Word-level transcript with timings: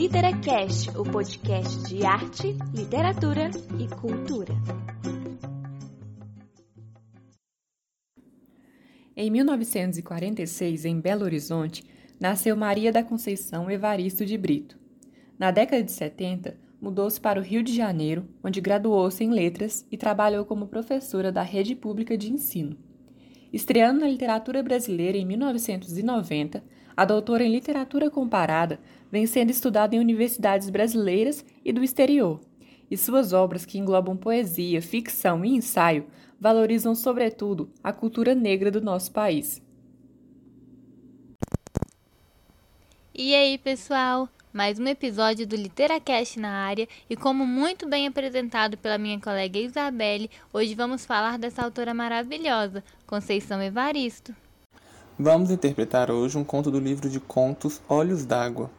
Literacast, 0.00 0.88
o 0.98 1.04
podcast 1.04 1.86
de 1.86 2.06
arte, 2.06 2.56
literatura 2.74 3.50
e 3.78 3.86
cultura. 3.86 4.54
Em 9.14 9.30
1946, 9.30 10.86
em 10.86 10.98
Belo 10.98 11.22
Horizonte, 11.22 11.84
nasceu 12.18 12.56
Maria 12.56 12.90
da 12.90 13.04
Conceição 13.04 13.70
Evaristo 13.70 14.24
de 14.24 14.38
Brito. 14.38 14.78
Na 15.38 15.50
década 15.50 15.82
de 15.82 15.92
70, 15.92 16.56
mudou-se 16.80 17.20
para 17.20 17.38
o 17.38 17.44
Rio 17.44 17.62
de 17.62 17.76
Janeiro, 17.76 18.26
onde 18.42 18.58
graduou-se 18.58 19.22
em 19.22 19.28
letras 19.28 19.86
e 19.92 19.98
trabalhou 19.98 20.46
como 20.46 20.68
professora 20.68 21.30
da 21.30 21.42
rede 21.42 21.74
pública 21.74 22.16
de 22.16 22.32
ensino. 22.32 22.74
Estreando 23.52 24.00
na 24.00 24.08
literatura 24.08 24.62
brasileira 24.62 25.18
em 25.18 25.26
1990, 25.26 26.64
a 27.00 27.06
doutora 27.06 27.42
em 27.42 27.50
literatura 27.50 28.10
comparada 28.10 28.78
vem 29.10 29.26
sendo 29.26 29.48
estudada 29.48 29.96
em 29.96 29.98
universidades 29.98 30.68
brasileiras 30.68 31.42
e 31.64 31.72
do 31.72 31.82
exterior, 31.82 32.38
e 32.90 32.96
suas 32.98 33.32
obras, 33.32 33.64
que 33.64 33.78
englobam 33.78 34.14
poesia, 34.14 34.82
ficção 34.82 35.42
e 35.42 35.48
ensaio, 35.48 36.08
valorizam 36.38 36.94
sobretudo 36.94 37.70
a 37.82 37.90
cultura 37.90 38.34
negra 38.34 38.70
do 38.70 38.82
nosso 38.82 39.12
país. 39.12 39.62
E 43.14 43.34
aí, 43.34 43.56
pessoal? 43.56 44.28
mais 44.52 44.78
um 44.78 44.86
episódio 44.86 45.46
do 45.46 45.56
Literacast 45.56 46.38
na 46.38 46.50
área 46.50 46.86
e 47.08 47.16
como 47.16 47.46
muito 47.46 47.88
bem 47.88 48.08
apresentado 48.08 48.76
pela 48.76 48.98
minha 48.98 49.18
colega 49.18 49.58
Isabelle, 49.58 50.28
hoje 50.52 50.74
vamos 50.74 51.06
falar 51.06 51.38
dessa 51.38 51.62
autora 51.62 51.94
maravilhosa, 51.94 52.84
Conceição 53.06 53.62
Evaristo. 53.62 54.34
Vamos 55.22 55.50
interpretar 55.50 56.10
hoje 56.10 56.38
um 56.38 56.42
conto 56.42 56.70
do 56.70 56.80
livro 56.80 57.10
de 57.10 57.20
contos 57.20 57.78
Olhos 57.86 58.24
d'Água. 58.24 58.70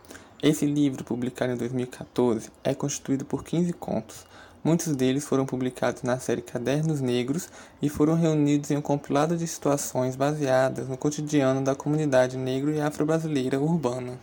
Esse 0.42 0.66
livro, 0.66 1.04
publicado 1.04 1.54
em 1.54 1.56
2014, 1.56 2.50
é 2.64 2.74
constituído 2.74 3.24
por 3.24 3.44
15 3.44 3.72
contos. 3.74 4.26
Muitos 4.64 4.96
deles 4.96 5.24
foram 5.24 5.46
publicados 5.46 6.02
na 6.02 6.18
série 6.18 6.42
Cadernos 6.42 7.00
Negros 7.00 7.48
e 7.80 7.88
foram 7.90 8.16
reunidos 8.16 8.72
em 8.72 8.78
um 8.78 8.82
compilado 8.82 9.38
de 9.38 9.46
situações 9.46 10.16
baseadas 10.16 10.90
no 10.90 10.98
cotidiano 10.98 11.64
da 11.64 11.76
comunidade 11.76 12.38
negro 12.38 12.74
e 12.74 12.82
afro-brasileira 12.82 13.60
urbana. 13.60 14.20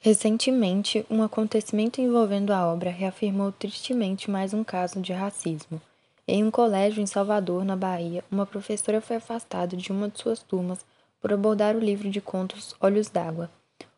Recentemente, 0.00 1.06
um 1.08 1.22
acontecimento 1.22 2.00
envolvendo 2.00 2.52
a 2.52 2.66
obra 2.66 2.90
reafirmou 2.90 3.52
tristemente 3.52 4.28
mais 4.28 4.52
um 4.52 4.64
caso 4.64 5.00
de 5.00 5.12
racismo. 5.12 5.80
Em 6.26 6.42
um 6.42 6.50
colégio 6.50 7.00
em 7.00 7.06
Salvador, 7.06 7.64
na 7.64 7.76
Bahia, 7.76 8.24
uma 8.32 8.46
professora 8.46 9.00
foi 9.00 9.14
afastada 9.14 9.76
de 9.76 9.92
uma 9.92 10.08
de 10.08 10.18
suas 10.18 10.40
turmas 10.40 10.84
por 11.20 11.32
abordar 11.32 11.76
o 11.76 11.80
livro 11.80 12.08
de 12.08 12.20
contos 12.20 12.74
Olhos 12.80 13.08
d'Água. 13.08 13.50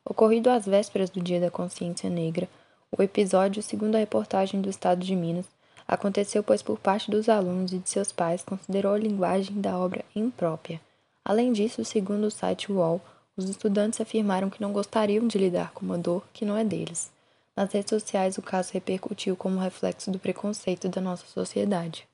Ocorrido 0.04 0.50
às 0.50 0.66
vésperas 0.66 1.08
do 1.08 1.20
Dia 1.20 1.40
da 1.40 1.50
Consciência 1.50 2.10
Negra, 2.10 2.48
o 2.90 3.02
episódio, 3.02 3.62
segundo 3.62 3.94
a 3.94 3.98
reportagem 3.98 4.60
do 4.60 4.68
Estado 4.68 5.04
de 5.04 5.14
Minas, 5.14 5.46
aconteceu 5.86 6.42
pois 6.42 6.62
por 6.62 6.78
parte 6.78 7.10
dos 7.10 7.28
alunos 7.28 7.72
e 7.72 7.78
de 7.78 7.88
seus 7.88 8.12
pais 8.12 8.42
considerou 8.42 8.94
a 8.94 8.98
linguagem 8.98 9.60
da 9.60 9.78
obra 9.78 10.04
imprópria. 10.14 10.80
Além 11.24 11.52
disso, 11.52 11.84
segundo 11.84 12.24
o 12.24 12.30
site 12.30 12.70
UOL, 12.70 13.00
os 13.36 13.48
estudantes 13.48 14.00
afirmaram 14.00 14.50
que 14.50 14.60
não 14.60 14.72
gostariam 14.72 15.26
de 15.26 15.38
lidar 15.38 15.72
com 15.72 15.86
uma 15.86 15.96
dor 15.96 16.24
que 16.32 16.44
não 16.44 16.56
é 16.56 16.64
deles. 16.64 17.10
Nas 17.56 17.72
redes 17.72 17.90
sociais, 17.90 18.36
o 18.38 18.42
caso 18.42 18.72
repercutiu 18.72 19.36
como 19.36 19.58
reflexo 19.58 20.10
do 20.10 20.18
preconceito 20.18 20.88
da 20.88 21.00
nossa 21.00 21.26
sociedade. 21.26 22.06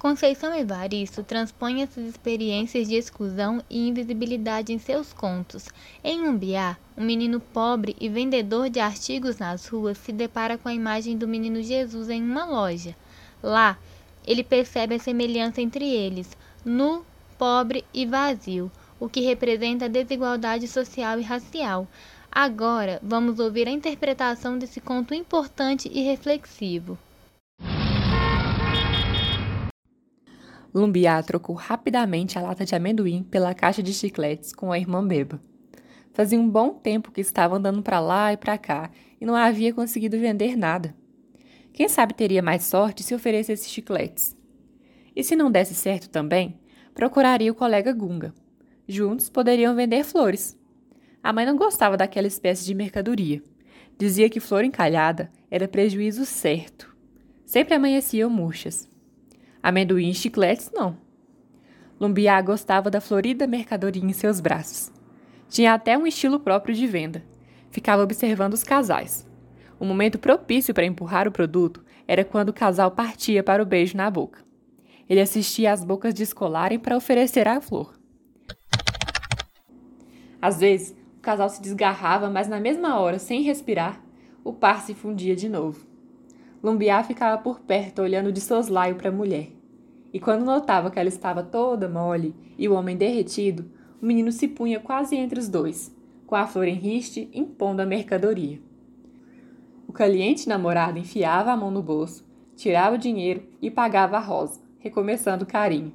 Conceição 0.00 0.54
Evaristo 0.54 1.22
transpõe 1.22 1.82
essas 1.82 2.08
experiências 2.08 2.88
de 2.88 2.94
exclusão 2.94 3.62
e 3.68 3.86
invisibilidade 3.86 4.72
em 4.72 4.78
seus 4.78 5.12
contos. 5.12 5.68
Em 6.02 6.26
Umbiá, 6.26 6.78
um 6.96 7.04
menino 7.04 7.38
pobre 7.38 7.94
e 8.00 8.08
vendedor 8.08 8.70
de 8.70 8.80
artigos 8.80 9.36
nas 9.36 9.66
ruas 9.66 9.98
se 9.98 10.10
depara 10.10 10.56
com 10.56 10.70
a 10.70 10.74
imagem 10.74 11.18
do 11.18 11.28
menino 11.28 11.62
Jesus 11.62 12.08
em 12.08 12.22
uma 12.22 12.46
loja. 12.46 12.96
Lá, 13.42 13.76
ele 14.26 14.42
percebe 14.42 14.94
a 14.94 14.98
semelhança 14.98 15.60
entre 15.60 15.86
eles, 15.86 16.34
nu, 16.64 17.04
pobre 17.36 17.84
e 17.92 18.06
vazio, 18.06 18.72
o 18.98 19.06
que 19.06 19.20
representa 19.20 19.84
a 19.84 19.88
desigualdade 19.88 20.66
social 20.66 21.20
e 21.20 21.22
racial. 21.22 21.86
Agora, 22.32 22.98
vamos 23.02 23.38
ouvir 23.38 23.68
a 23.68 23.70
interpretação 23.70 24.58
desse 24.58 24.80
conto 24.80 25.12
importante 25.12 25.90
e 25.92 26.00
reflexivo. 26.00 26.96
Lumbiá 30.74 31.22
trocou 31.22 31.54
rapidamente 31.54 32.38
a 32.38 32.42
lata 32.42 32.64
de 32.64 32.74
amendoim 32.74 33.22
pela 33.22 33.54
caixa 33.54 33.82
de 33.82 33.92
chicletes 33.92 34.52
com 34.52 34.70
a 34.70 34.78
irmã 34.78 35.06
Beba. 35.06 35.40
Fazia 36.12 36.38
um 36.38 36.48
bom 36.48 36.70
tempo 36.70 37.10
que 37.10 37.20
estava 37.20 37.56
andando 37.56 37.82
para 37.82 38.00
lá 38.00 38.32
e 38.32 38.36
para 38.36 38.58
cá 38.58 38.90
e 39.20 39.26
não 39.26 39.34
havia 39.34 39.72
conseguido 39.72 40.18
vender 40.18 40.56
nada. 40.56 40.94
Quem 41.72 41.88
sabe 41.88 42.14
teria 42.14 42.42
mais 42.42 42.64
sorte 42.64 43.02
se 43.02 43.14
oferecesse 43.14 43.68
chicletes. 43.68 44.36
E 45.14 45.24
se 45.24 45.36
não 45.36 45.50
desse 45.50 45.74
certo 45.74 46.08
também, 46.08 46.58
procuraria 46.94 47.50
o 47.50 47.54
colega 47.54 47.92
Gunga, 47.92 48.34
Juntos 48.90 49.30
poderiam 49.30 49.72
vender 49.76 50.02
flores. 50.02 50.58
A 51.22 51.32
mãe 51.32 51.46
não 51.46 51.54
gostava 51.54 51.96
daquela 51.96 52.26
espécie 52.26 52.64
de 52.64 52.74
mercadoria. 52.74 53.40
Dizia 53.96 54.28
que 54.28 54.40
flor 54.40 54.64
encalhada 54.64 55.30
era 55.48 55.68
prejuízo 55.68 56.26
certo. 56.26 56.92
Sempre 57.46 57.74
amanheciam 57.74 58.28
murchas. 58.28 58.89
Amendoim 59.62 60.10
e 60.10 60.14
chicletes, 60.14 60.70
não. 60.72 60.96
Lumbiá 62.00 62.40
gostava 62.40 62.90
da 62.90 63.00
florida 63.00 63.46
mercadoria 63.46 64.02
em 64.02 64.12
seus 64.12 64.40
braços. 64.40 64.90
Tinha 65.48 65.74
até 65.74 65.98
um 65.98 66.06
estilo 66.06 66.40
próprio 66.40 66.74
de 66.74 66.86
venda. 66.86 67.22
Ficava 67.70 68.02
observando 68.02 68.54
os 68.54 68.64
casais. 68.64 69.28
O 69.78 69.84
momento 69.84 70.18
propício 70.18 70.72
para 70.72 70.86
empurrar 70.86 71.28
o 71.28 71.32
produto 71.32 71.84
era 72.06 72.24
quando 72.24 72.48
o 72.48 72.54
casal 72.54 72.90
partia 72.90 73.42
para 73.42 73.62
o 73.62 73.66
beijo 73.66 73.96
na 73.96 74.10
boca. 74.10 74.44
Ele 75.08 75.20
assistia 75.20 75.72
às 75.72 75.84
bocas 75.84 76.14
descolarem 76.14 76.78
para 76.78 76.96
oferecer 76.96 77.46
a 77.46 77.60
flor. 77.60 77.98
Às 80.40 80.58
vezes, 80.60 80.96
o 81.18 81.20
casal 81.20 81.48
se 81.48 81.60
desgarrava, 81.60 82.30
mas 82.30 82.48
na 82.48 82.58
mesma 82.58 82.98
hora, 82.98 83.18
sem 83.18 83.42
respirar, 83.42 84.02
o 84.42 84.52
par 84.52 84.80
se 84.80 84.94
fundia 84.94 85.36
de 85.36 85.48
novo. 85.48 85.89
Lumbiá 86.62 87.02
ficava 87.02 87.40
por 87.40 87.60
perto, 87.60 88.02
olhando 88.02 88.32
de 88.32 88.40
soslaio 88.40 88.96
para 88.96 89.08
a 89.08 89.12
mulher. 89.12 89.48
E 90.12 90.20
quando 90.20 90.44
notava 90.44 90.90
que 90.90 90.98
ela 90.98 91.08
estava 91.08 91.42
toda 91.42 91.88
mole 91.88 92.34
e 92.58 92.68
o 92.68 92.74
homem 92.74 92.96
derretido, 92.96 93.70
o 94.00 94.06
menino 94.06 94.32
se 94.32 94.48
punha 94.48 94.80
quase 94.80 95.16
entre 95.16 95.38
os 95.38 95.48
dois, 95.48 95.94
com 96.26 96.34
a 96.34 96.46
flor 96.46 96.66
em 96.66 96.74
riste, 96.74 97.30
impondo 97.32 97.82
a 97.82 97.86
mercadoria. 97.86 98.60
O 99.86 99.92
caliente 99.92 100.48
namorado 100.48 100.98
enfiava 100.98 101.50
a 101.50 101.56
mão 101.56 101.70
no 101.70 101.82
bolso, 101.82 102.24
tirava 102.54 102.96
o 102.96 102.98
dinheiro 102.98 103.42
e 103.60 103.70
pagava 103.70 104.16
a 104.16 104.20
rosa, 104.20 104.60
recomeçando 104.78 105.44
o 105.44 105.48
carinho. 105.48 105.92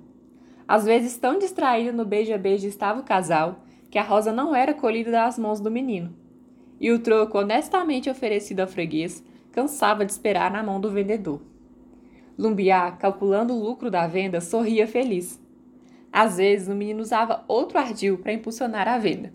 Às 0.67 0.83
vezes, 0.83 1.17
tão 1.17 1.37
distraído 1.37 1.95
no 1.95 2.05
beija-beija 2.05 2.67
estava 2.67 2.99
o 2.99 3.03
casal 3.03 3.59
que 3.89 3.99
a 3.99 4.03
rosa 4.03 4.33
não 4.33 4.55
era 4.55 4.73
colhida 4.73 5.11
das 5.11 5.37
mãos 5.37 5.59
do 5.59 5.71
menino. 5.71 6.13
E 6.79 6.91
o 6.91 6.99
troco 6.99 7.37
honestamente 7.37 8.09
oferecido 8.09 8.59
ao 8.59 8.67
freguês 8.67 9.23
cansava 9.55 10.05
de 10.05 10.11
esperar 10.11 10.51
na 10.51 10.61
mão 10.61 10.81
do 10.81 10.91
vendedor. 10.91 11.41
Lumbiá, 12.38 12.91
calculando 12.91 13.53
o 13.53 13.63
lucro 13.63 13.89
da 13.89 14.05
venda, 14.05 14.41
sorria 14.41 14.85
feliz. 14.85 15.41
Às 16.11 16.35
vezes, 16.35 16.67
o 16.67 16.75
menino 16.75 16.99
usava 16.99 17.45
outro 17.47 17.77
ardil 17.77 18.17
para 18.17 18.33
impulsionar 18.33 18.85
a 18.85 18.97
venda. 18.97 19.33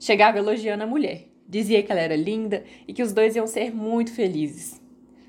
Chegava 0.00 0.38
elogiando 0.38 0.82
a 0.82 0.88
mulher, 0.88 1.28
dizia 1.48 1.84
que 1.84 1.92
ela 1.92 2.00
era 2.00 2.16
linda 2.16 2.64
e 2.88 2.92
que 2.92 3.00
os 3.00 3.12
dois 3.12 3.36
iam 3.36 3.46
ser 3.46 3.72
muito 3.72 4.12
felizes. 4.12 4.82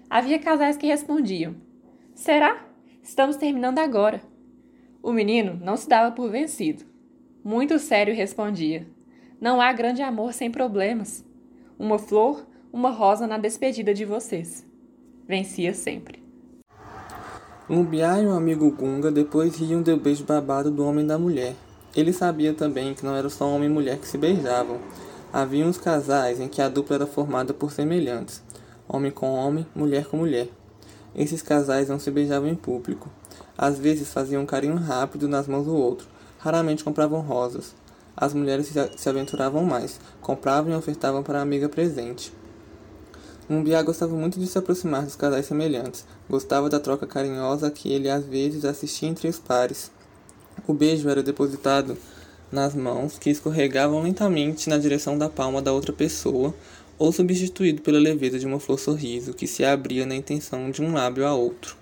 Havia 0.09 0.39
casais 0.39 0.75
que 0.75 0.87
respondiam: 0.87 1.55
Será? 2.15 2.65
Estamos 3.03 3.35
terminando 3.35 3.77
agora. 3.77 4.23
O 5.03 5.13
menino 5.13 5.59
não 5.63 5.77
se 5.77 5.87
dava 5.87 6.15
por 6.15 6.31
vencido. 6.31 6.83
Muito 7.43 7.77
sério 7.77 8.15
respondia: 8.15 8.87
Não 9.39 9.61
há 9.61 9.71
grande 9.71 10.01
amor 10.01 10.33
sem 10.33 10.49
problemas. 10.49 11.23
Uma 11.77 11.99
flor, 11.99 12.47
uma 12.75 12.89
rosa 12.89 13.25
na 13.25 13.37
despedida 13.37 13.93
de 13.93 14.03
vocês. 14.03 14.65
Vencia 15.25 15.73
sempre. 15.73 16.21
Lumbiá 17.69 18.19
e 18.19 18.27
o 18.27 18.33
amigo 18.33 18.69
Gunga 18.69 19.09
depois 19.09 19.55
riam 19.55 19.81
do 19.81 19.95
beijo 19.95 20.25
babado 20.25 20.69
do 20.69 20.85
homem 20.85 21.05
e 21.05 21.07
da 21.07 21.17
mulher. 21.17 21.55
Ele 21.95 22.11
sabia 22.11 22.53
também 22.53 22.93
que 22.93 23.05
não 23.05 23.15
era 23.15 23.29
só 23.29 23.47
homem 23.47 23.69
e 23.69 23.71
mulher 23.71 23.97
que 23.97 24.05
se 24.05 24.17
beijavam. 24.17 24.77
Havia 25.31 25.65
uns 25.65 25.77
casais 25.77 26.41
em 26.41 26.49
que 26.49 26.61
a 26.61 26.67
dupla 26.67 26.97
era 26.97 27.07
formada 27.07 27.53
por 27.53 27.71
semelhantes, 27.71 28.43
homem 28.89 29.09
com 29.09 29.31
homem, 29.31 29.65
mulher 29.73 30.07
com 30.07 30.17
mulher. 30.17 30.49
Esses 31.15 31.41
casais 31.41 31.87
não 31.87 31.97
se 31.97 32.11
beijavam 32.11 32.49
em 32.49 32.55
público. 32.55 33.09
Às 33.57 33.79
vezes 33.79 34.11
faziam 34.11 34.43
um 34.43 34.45
carinho 34.45 34.75
rápido 34.75 35.29
nas 35.29 35.47
mãos 35.47 35.63
do 35.63 35.73
outro, 35.73 36.09
raramente 36.37 36.83
compravam 36.83 37.21
rosas. 37.21 37.73
As 38.17 38.33
mulheres 38.33 38.69
se 38.97 39.09
aventuravam 39.09 39.63
mais, 39.63 39.97
compravam 40.19 40.73
e 40.73 40.75
ofertavam 40.75 41.23
para 41.23 41.39
a 41.39 41.41
amiga 41.41 41.69
presente. 41.69 42.33
Mumbiá 43.47 43.83
gostava 43.83 44.15
muito 44.15 44.39
de 44.39 44.47
se 44.47 44.57
aproximar 44.57 45.03
dos 45.03 45.15
casais 45.15 45.45
semelhantes, 45.45 46.03
gostava 46.27 46.67
da 46.67 46.79
troca 46.79 47.05
carinhosa 47.05 47.69
que 47.69 47.91
ele 47.93 48.09
às 48.09 48.25
vezes 48.25 48.65
assistia 48.65 49.07
entre 49.07 49.27
os 49.27 49.37
pares. 49.37 49.91
O 50.67 50.73
beijo 50.73 51.07
era 51.07 51.21
depositado 51.21 51.95
nas 52.51 52.73
mãos 52.73 53.19
que 53.19 53.29
escorregavam 53.29 54.01
lentamente 54.01 54.67
na 54.67 54.79
direção 54.79 55.15
da 55.15 55.29
palma 55.29 55.61
da 55.61 55.71
outra 55.71 55.93
pessoa, 55.93 56.55
ou 56.97 57.11
substituído 57.11 57.81
pela 57.81 57.99
leveza 57.99 58.39
de 58.39 58.45
uma 58.47 58.59
flor 58.59 58.79
sorriso 58.79 59.33
que 59.33 59.45
se 59.45 59.63
abria 59.63 60.05
na 60.05 60.15
intenção 60.15 60.71
de 60.71 60.81
um 60.81 60.93
lábio 60.93 61.27
a 61.27 61.35
outro. 61.35 61.75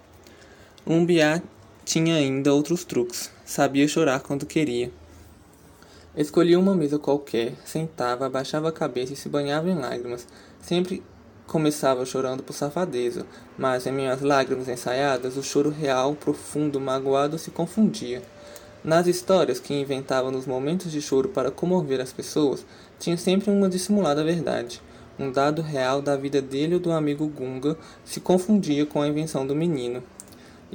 Lumbiá 0.86 1.42
tinha 1.86 2.16
ainda 2.16 2.54
outros 2.54 2.84
truques, 2.84 3.32
sabia 3.46 3.88
chorar 3.88 4.20
quando 4.20 4.46
queria. 4.46 4.92
Escolhia 6.16 6.60
uma 6.60 6.76
mesa 6.76 7.00
qualquer, 7.00 7.54
sentava, 7.66 8.26
abaixava 8.26 8.70
a 8.70 8.72
cabeça 8.72 9.14
e 9.14 9.16
se 9.16 9.30
banhava 9.30 9.70
em 9.70 9.76
lágrimas. 9.76 10.28
Sempre 10.62 11.02
começava 11.54 12.04
chorando 12.04 12.42
por 12.42 12.54
safadeza, 12.54 13.28
mas 13.56 13.86
em 13.86 13.92
minhas 13.92 14.22
lágrimas 14.22 14.68
ensaiadas, 14.68 15.38
o 15.38 15.44
choro 15.44 15.70
real, 15.70 16.16
profundo, 16.16 16.82
magoado 16.82 17.38
se 17.38 17.52
confundia. 17.52 18.24
Nas 18.84 19.06
histórias 19.06 19.60
que 19.60 19.72
inventava 19.72 20.32
nos 20.32 20.48
momentos 20.48 20.92
de 20.92 21.00
choro 21.00 21.30
para 21.30 21.52
comover 21.52 22.02
as 22.02 22.12
pessoas, 22.12 22.66
tinha 22.98 23.16
sempre 23.18 23.52
uma 23.52 23.70
dissimulada 23.70 24.24
verdade. 24.24 24.82
Um 25.20 25.32
dado 25.32 25.62
real 25.62 26.02
da 26.02 26.18
vida 26.18 26.42
dele 26.42 26.74
ou 26.74 26.80
do 26.80 26.92
amigo 26.92 27.28
Gunga 27.28 27.78
se 28.04 28.20
confundia 28.20 28.88
com 28.88 29.00
a 29.00 29.08
invenção 29.08 29.46
do 29.46 29.54
menino. 29.54 30.02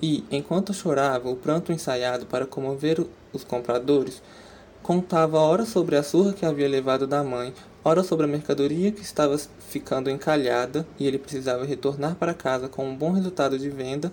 E, 0.01 0.23
enquanto 0.31 0.73
chorava, 0.73 1.29
o 1.29 1.35
pranto 1.35 1.73
ensaiado 1.73 2.25
para 2.25 2.47
comover 2.47 3.05
os 3.33 3.43
compradores, 3.43 4.23
contava 4.81 5.41
ora 5.41 5.67
sobre 5.67 5.97
a 5.97 6.05
surra 6.05 6.33
que 6.33 6.47
havia 6.47 6.69
levado 6.69 7.05
da 7.05 7.25
mãe, 7.25 7.53
ora 7.88 8.05
sobre 8.05 8.26
a 8.26 8.29
mercadoria 8.29 8.93
que 8.93 9.00
estava 9.00 9.38
ficando 9.38 10.11
encalhada 10.11 10.87
e 10.99 11.06
ele 11.06 11.19
precisava 11.19 11.64
retornar 11.64 12.17
para 12.17 12.35
casa 12.35 12.69
com 12.69 12.87
um 12.87 12.94
bom 12.94 13.12
resultado 13.12 13.58
de 13.58 13.70
venda, 13.70 14.12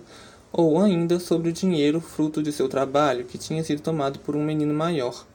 ou 0.50 0.80
ainda 0.80 1.20
sobre 1.20 1.50
o 1.50 1.52
dinheiro 1.52 2.00
fruto 2.00 2.42
de 2.42 2.50
seu 2.52 2.70
trabalho 2.70 3.26
que 3.26 3.36
tinha 3.36 3.62
sido 3.62 3.82
tomado 3.82 4.18
por 4.20 4.34
um 4.34 4.42
menino 4.42 4.72
maior. 4.72 5.26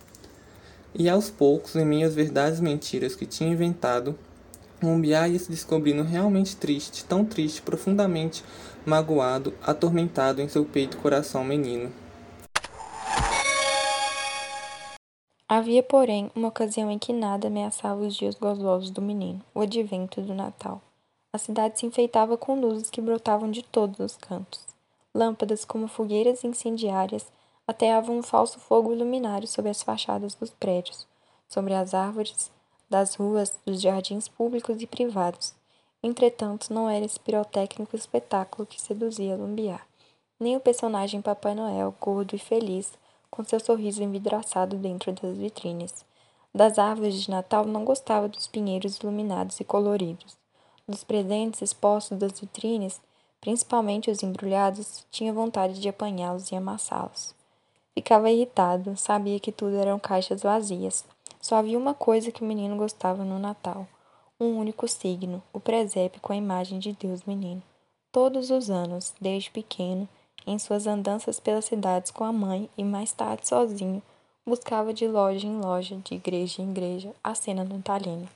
E 0.96 1.08
aos 1.08 1.30
poucos, 1.30 1.76
em 1.76 1.86
minhas 1.86 2.16
verdades 2.16 2.60
mentiras 2.60 3.16
que 3.16 3.28
tinha 3.28 3.52
inventado, 3.52 4.18
Lumbiá 4.82 5.28
ia 5.28 5.38
se 5.38 5.52
descobrindo 5.52 6.02
realmente 6.02 6.56
triste, 6.56 7.06
tão 7.06 7.24
triste, 7.24 7.62
profundamente 7.62 8.44
magoado, 8.84 9.54
atormentado 9.62 10.42
em 10.42 10.50
seu 10.50 10.66
peito 10.66 10.98
coração 10.98 11.44
menino. 11.44 11.92
Havia, 15.54 15.84
porém, 15.84 16.32
uma 16.34 16.48
ocasião 16.48 16.90
em 16.90 16.98
que 16.98 17.12
nada 17.12 17.50
ameaçava 17.50 18.00
os 18.00 18.16
dias 18.16 18.36
gozosos 18.36 18.90
do 18.90 19.02
menino, 19.02 19.44
o 19.54 19.60
advento 19.60 20.22
do 20.22 20.34
Natal. 20.34 20.82
A 21.34 21.38
cidade 21.38 21.78
se 21.78 21.86
enfeitava 21.86 22.38
com 22.38 22.58
luzes 22.58 22.90
que 22.90 23.02
brotavam 23.02 23.52
de 23.52 23.62
todos 23.62 24.00
os 24.00 24.16
cantos. 24.16 24.66
Lâmpadas, 25.14 25.66
como 25.66 25.90
fogueiras 25.90 26.46
incendiárias, 26.46 27.30
ateavam 27.68 28.18
um 28.18 28.24
falso 28.24 28.60
fogo 28.60 28.94
luminário 28.94 29.46
sobre 29.46 29.70
as 29.70 29.84
fachadas 29.84 30.36
dos 30.36 30.52
prédios, 30.52 31.06
sobre 31.50 31.74
as 31.74 31.94
árvores 31.94 32.50
das 32.90 33.16
ruas, 33.16 33.60
dos 33.66 33.82
jardins 33.82 34.30
públicos 34.30 34.82
e 34.82 34.88
privados. 34.88 35.54
Entretanto, 36.02 36.74
não 36.74 36.90
era 36.90 37.04
esse 37.04 37.20
pirotécnico 37.20 37.94
espetáculo 37.94 38.66
que 38.66 38.80
seduzia 38.80 39.36
Lumbiá, 39.36 39.82
nem 40.40 40.56
o 40.56 40.62
personagem 40.62 41.22
Papai 41.22 41.56
Noel, 41.56 41.94
gordo 42.00 42.38
e 42.38 42.40
feliz, 42.40 42.94
com 43.32 43.44
seu 43.44 43.60
sorriso 43.60 44.04
envidraçado 44.04 44.76
dentro 44.76 45.12
das 45.14 45.38
vitrines. 45.38 46.06
Das 46.54 46.78
árvores 46.78 47.16
de 47.24 47.32
Natal 47.32 47.66
não 47.66 47.86
gostava 47.86 48.28
dos 48.28 48.46
pinheiros 48.46 48.98
iluminados 48.98 49.60
e 49.60 49.64
coloridos. 49.64 50.38
Dos 50.88 51.04
presentes 51.04 51.62
expostos 51.62 52.20
das 52.20 52.40
vitrines, 52.40 53.02
principalmente 53.40 54.12
os 54.12 54.22
embrulhados, 54.22 55.08
tinha 55.10 55.32
vontade 55.32 55.80
de 55.80 55.88
apanhá-los 55.88 56.52
e 56.52 56.56
amassá-los. 56.56 57.34
Ficava 57.94 58.30
irritado, 58.30 58.98
sabia 58.98 59.40
que 59.40 59.52
tudo 59.52 59.78
eram 59.78 59.98
caixas 59.98 60.44
vazias. 60.44 61.06
Só 61.40 61.56
havia 61.56 61.80
uma 61.80 61.94
coisa 61.94 62.32
que 62.32 62.44
o 62.44 62.46
menino 62.46 62.76
gostava 62.76 63.24
no 63.24 63.40
Natal 63.40 63.88
um 64.42 64.58
único 64.58 64.88
signo, 64.88 65.44
o 65.54 65.60
presépio 65.60 66.20
com 66.20 66.34
a 66.34 66.36
imagem 66.36 66.80
de 66.80 66.94
Deus 66.94 67.24
menino. 67.26 67.62
Todos 68.12 68.50
os 68.50 68.72
anos, 68.72 69.14
desde 69.22 69.52
pequeno, 69.52 70.10
em 70.46 70.58
suas 70.60 70.88
andanças 70.88 71.40
pelas 71.40 71.66
cidades 71.66 72.12
com 72.12 72.24
a 72.24 72.32
mãe 72.32 72.70
e 72.78 72.84
mais 72.84 73.12
tarde 73.12 73.48
sozinho, 73.48 74.02
buscava 74.46 74.94
de 74.94 75.08
loja 75.08 75.46
em 75.46 75.60
loja, 75.60 75.98
de 76.04 76.16
igreja 76.16 76.62
em 76.62 76.72
igreja, 76.72 77.14
a 77.24 77.36
cena 77.36 77.64
natalina. 77.64 78.28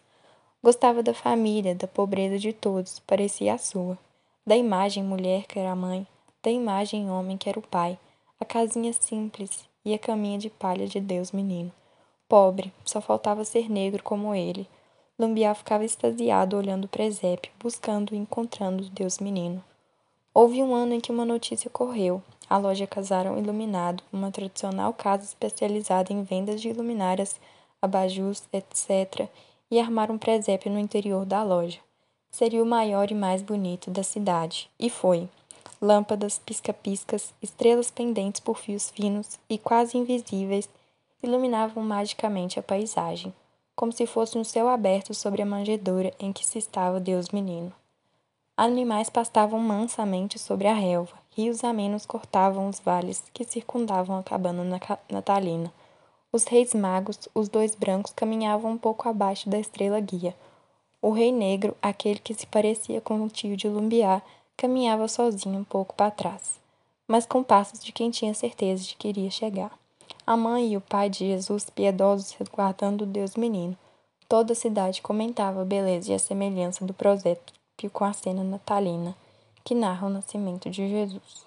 Gostava 0.63 1.03
da 1.03 1.13
família, 1.13 1.75
da 1.75 1.87
pobreza 1.87 2.39
de 2.39 2.51
todos, 2.53 2.99
parecia 2.99 3.53
a 3.53 3.57
sua. 3.57 3.97
Da 4.45 4.55
imagem 4.55 5.03
mulher 5.03 5.45
que 5.45 5.59
era 5.59 5.71
a 5.71 5.75
mãe, 5.75 6.07
da 6.43 6.51
imagem 6.51 7.09
homem 7.09 7.37
que 7.37 7.49
era 7.49 7.59
o 7.59 7.67
pai, 7.67 7.97
a 8.39 8.45
casinha 8.45 8.93
simples 8.93 9.67
e 9.83 9.93
a 9.93 9.99
caminha 9.99 10.37
de 10.37 10.49
palha 10.49 10.87
de 10.87 10.99
Deus 10.99 11.31
menino. 11.31 11.71
Pobre, 12.27 12.73
só 12.83 13.01
faltava 13.01 13.45
ser 13.45 13.69
negro 13.69 14.03
como 14.03 14.33
ele, 14.33 14.67
Lambiá 15.17 15.55
ficava 15.55 15.85
extasiado 15.85 16.57
olhando 16.57 16.85
o 16.85 16.89
presépio, 16.89 17.51
buscando 17.57 18.13
e 18.13 18.17
encontrando 18.17 18.89
Deus 18.89 19.19
menino. 19.19 19.63
Houve 20.37 20.61
um 20.61 20.75
ano 20.75 20.93
em 20.93 20.99
que 20.99 21.13
uma 21.13 21.23
notícia 21.23 21.69
correu. 21.69 22.21
A 22.49 22.57
loja 22.57 22.85
Casarão 22.85 23.39
Iluminado, 23.39 24.03
uma 24.11 24.29
tradicional 24.29 24.93
casa 24.93 25.23
especializada 25.23 26.11
em 26.11 26.23
vendas 26.23 26.61
de 26.61 26.73
luminárias, 26.73 27.39
abajus, 27.81 28.43
etc., 28.51 29.29
e 29.71 29.79
armar 29.79 30.11
um 30.11 30.17
presépio 30.17 30.69
no 30.69 30.77
interior 30.77 31.25
da 31.25 31.41
loja. 31.41 31.79
Seria 32.29 32.61
o 32.61 32.65
maior 32.65 33.09
e 33.09 33.15
mais 33.15 33.41
bonito 33.41 33.89
da 33.89 34.03
cidade. 34.03 34.69
E 34.77 34.89
foi. 34.89 35.29
Lâmpadas, 35.81 36.37
pisca-piscas, 36.45 37.33
estrelas 37.41 37.89
pendentes 37.89 38.41
por 38.41 38.57
fios 38.57 38.89
finos 38.89 39.39
e 39.49 39.57
quase 39.57 39.97
invisíveis 39.97 40.67
iluminavam 41.23 41.81
magicamente 41.81 42.59
a 42.59 42.63
paisagem 42.63 43.33
como 43.75 43.91
se 43.91 44.05
fosse 44.05 44.37
um 44.37 44.43
céu 44.43 44.69
aberto 44.69 45.13
sobre 45.13 45.41
a 45.41 45.45
manjedoura 45.45 46.13
em 46.17 46.31
que 46.31 46.45
se 46.45 46.57
estava 46.57 46.99
Deus 46.99 47.29
menino. 47.29 47.73
Animais 48.57 49.09
pastavam 49.09 49.59
mansamente 49.59 50.39
sobre 50.39 50.67
a 50.67 50.73
relva, 50.73 51.13
rios 51.35 51.63
amenos 51.63 52.05
cortavam 52.05 52.69
os 52.69 52.79
vales 52.79 53.23
que 53.33 53.43
circundavam 53.43 54.17
a 54.17 54.23
cabana 54.23 54.63
natalina. 55.11 55.71
Os 56.31 56.45
reis 56.45 56.73
magos, 56.73 57.19
os 57.33 57.49
dois 57.49 57.75
brancos, 57.75 58.13
caminhavam 58.13 58.71
um 58.71 58.77
pouco 58.77 59.09
abaixo 59.09 59.49
da 59.49 59.59
estrela 59.59 59.99
guia. 59.99 60.35
O 61.01 61.11
rei 61.11 61.31
negro, 61.31 61.75
aquele 61.81 62.19
que 62.19 62.33
se 62.33 62.47
parecia 62.47 63.01
com 63.01 63.21
o 63.23 63.29
tio 63.29 63.57
de 63.57 63.67
Lumbiá, 63.67 64.21
caminhava 64.55 65.07
sozinho 65.07 65.59
um 65.59 65.63
pouco 65.63 65.93
para 65.93 66.11
trás, 66.11 66.59
mas 67.07 67.25
com 67.25 67.43
passos 67.43 67.83
de 67.83 67.91
quem 67.91 68.09
tinha 68.09 68.33
certeza 68.33 68.83
de 68.83 68.95
que 68.95 69.09
iria 69.09 69.29
chegar 69.29 69.77
a 70.27 70.35
mãe 70.35 70.73
e 70.73 70.77
o 70.77 70.81
pai 70.81 71.07
de 71.07 71.19
Jesus 71.19 71.69
piedosos 71.69 72.31
resguardando 72.31 73.03
o 73.03 73.07
Deus 73.07 73.35
menino. 73.35 73.77
Toda 74.27 74.53
a 74.53 74.55
cidade 74.55 75.01
comentava 75.01 75.61
a 75.61 75.65
beleza 75.65 76.11
e 76.11 76.15
a 76.15 76.19
semelhança 76.19 76.83
do 76.83 76.93
prosépio 77.75 77.89
com 77.89 78.05
a 78.05 78.13
cena 78.13 78.43
natalina 78.43 79.13
que 79.63 79.75
narra 79.75 80.07
o 80.07 80.09
nascimento 80.09 80.69
de 80.69 80.87
Jesus. 80.87 81.45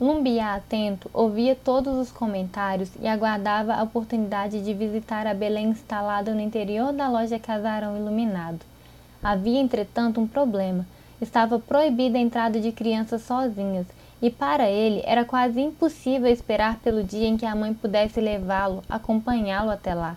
Lumbiá, 0.00 0.54
atento, 0.54 1.08
ouvia 1.12 1.54
todos 1.54 1.96
os 1.96 2.10
comentários 2.10 2.90
e 3.00 3.06
aguardava 3.06 3.74
a 3.74 3.82
oportunidade 3.84 4.64
de 4.64 4.74
visitar 4.74 5.26
a 5.26 5.34
Belém 5.34 5.68
instalada 5.68 6.34
no 6.34 6.40
interior 6.40 6.92
da 6.92 7.08
loja 7.08 7.38
Casarão 7.38 7.96
Iluminado. 7.96 8.60
Havia, 9.22 9.60
entretanto, 9.60 10.20
um 10.20 10.26
problema. 10.26 10.84
Estava 11.20 11.60
proibida 11.60 12.18
a 12.18 12.20
entrada 12.20 12.58
de 12.60 12.72
crianças 12.72 13.22
sozinhas 13.22 13.86
e 14.20 14.28
para 14.28 14.68
ele 14.68 15.02
era 15.04 15.24
quase 15.24 15.60
impossível 15.60 16.28
esperar 16.28 16.80
pelo 16.80 17.04
dia 17.04 17.28
em 17.28 17.36
que 17.36 17.46
a 17.46 17.54
mãe 17.54 17.72
pudesse 17.72 18.20
levá-lo, 18.20 18.82
acompanhá-lo 18.88 19.70
até 19.70 19.94
lá. 19.94 20.16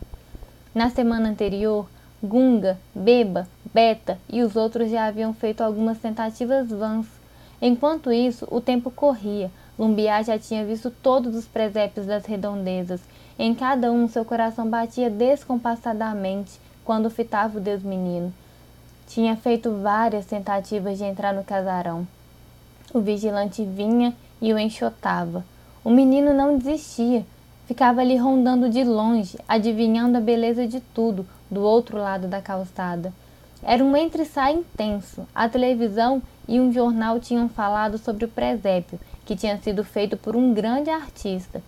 Na 0.73 0.89
semana 0.89 1.29
anterior, 1.29 1.87
Gunga, 2.25 2.77
Beba, 2.93 3.47
Beta 3.73 4.17
e 4.29 4.41
os 4.41 4.55
outros 4.55 4.89
já 4.89 5.05
haviam 5.05 5.33
feito 5.33 5.61
algumas 5.61 5.97
tentativas 5.97 6.69
vãs. 6.69 7.05
Enquanto 7.61 8.11
isso, 8.11 8.47
o 8.49 8.59
tempo 8.61 8.89
corria. 8.89 9.51
Lumbiá 9.77 10.21
já 10.21 10.39
tinha 10.39 10.65
visto 10.65 10.89
todos 10.89 11.35
os 11.35 11.45
presépios 11.45 12.05
das 12.05 12.25
redondezas. 12.25 13.01
Em 13.37 13.53
cada 13.53 13.91
um, 13.91 14.07
seu 14.07 14.23
coração 14.23 14.69
batia 14.69 15.09
descompassadamente 15.09 16.59
quando 16.85 17.09
fitava 17.09 17.57
o 17.57 17.61
Deus 17.61 17.83
menino. 17.83 18.33
Tinha 19.07 19.35
feito 19.35 19.71
várias 19.81 20.25
tentativas 20.25 20.97
de 20.97 21.03
entrar 21.03 21.33
no 21.33 21.43
casarão. 21.43 22.07
O 22.93 23.01
vigilante 23.01 23.63
vinha 23.63 24.15
e 24.41 24.53
o 24.53 24.59
enxotava. 24.59 25.43
O 25.83 25.89
menino 25.89 26.33
não 26.33 26.57
desistia, 26.57 27.25
ficava 27.67 28.01
ali 28.01 28.15
rondando 28.15 28.69
de 28.69 28.83
longe, 28.83 29.37
adivinhando 29.47 30.17
a 30.17 30.21
beleza 30.21 30.65
de 30.65 30.79
tudo 30.79 31.25
do 31.49 31.61
outro 31.61 31.97
lado 31.97 32.27
da 32.27 32.41
calçada. 32.41 33.13
Era 33.63 33.83
um 33.83 33.95
entre-sai 33.97 34.53
intenso. 34.53 35.27
A 35.33 35.49
televisão 35.49 36.21
e 36.47 36.59
um 36.59 36.71
jornal 36.71 37.19
tinham 37.19 37.49
falado 37.49 37.97
sobre 37.97 38.25
o 38.25 38.29
presépio, 38.29 38.99
que 39.25 39.35
tinha 39.35 39.57
sido 39.57 39.83
feito 39.83 40.15
por 40.15 40.35
um 40.35 40.53
grande 40.53 40.89
artista. 40.89 41.61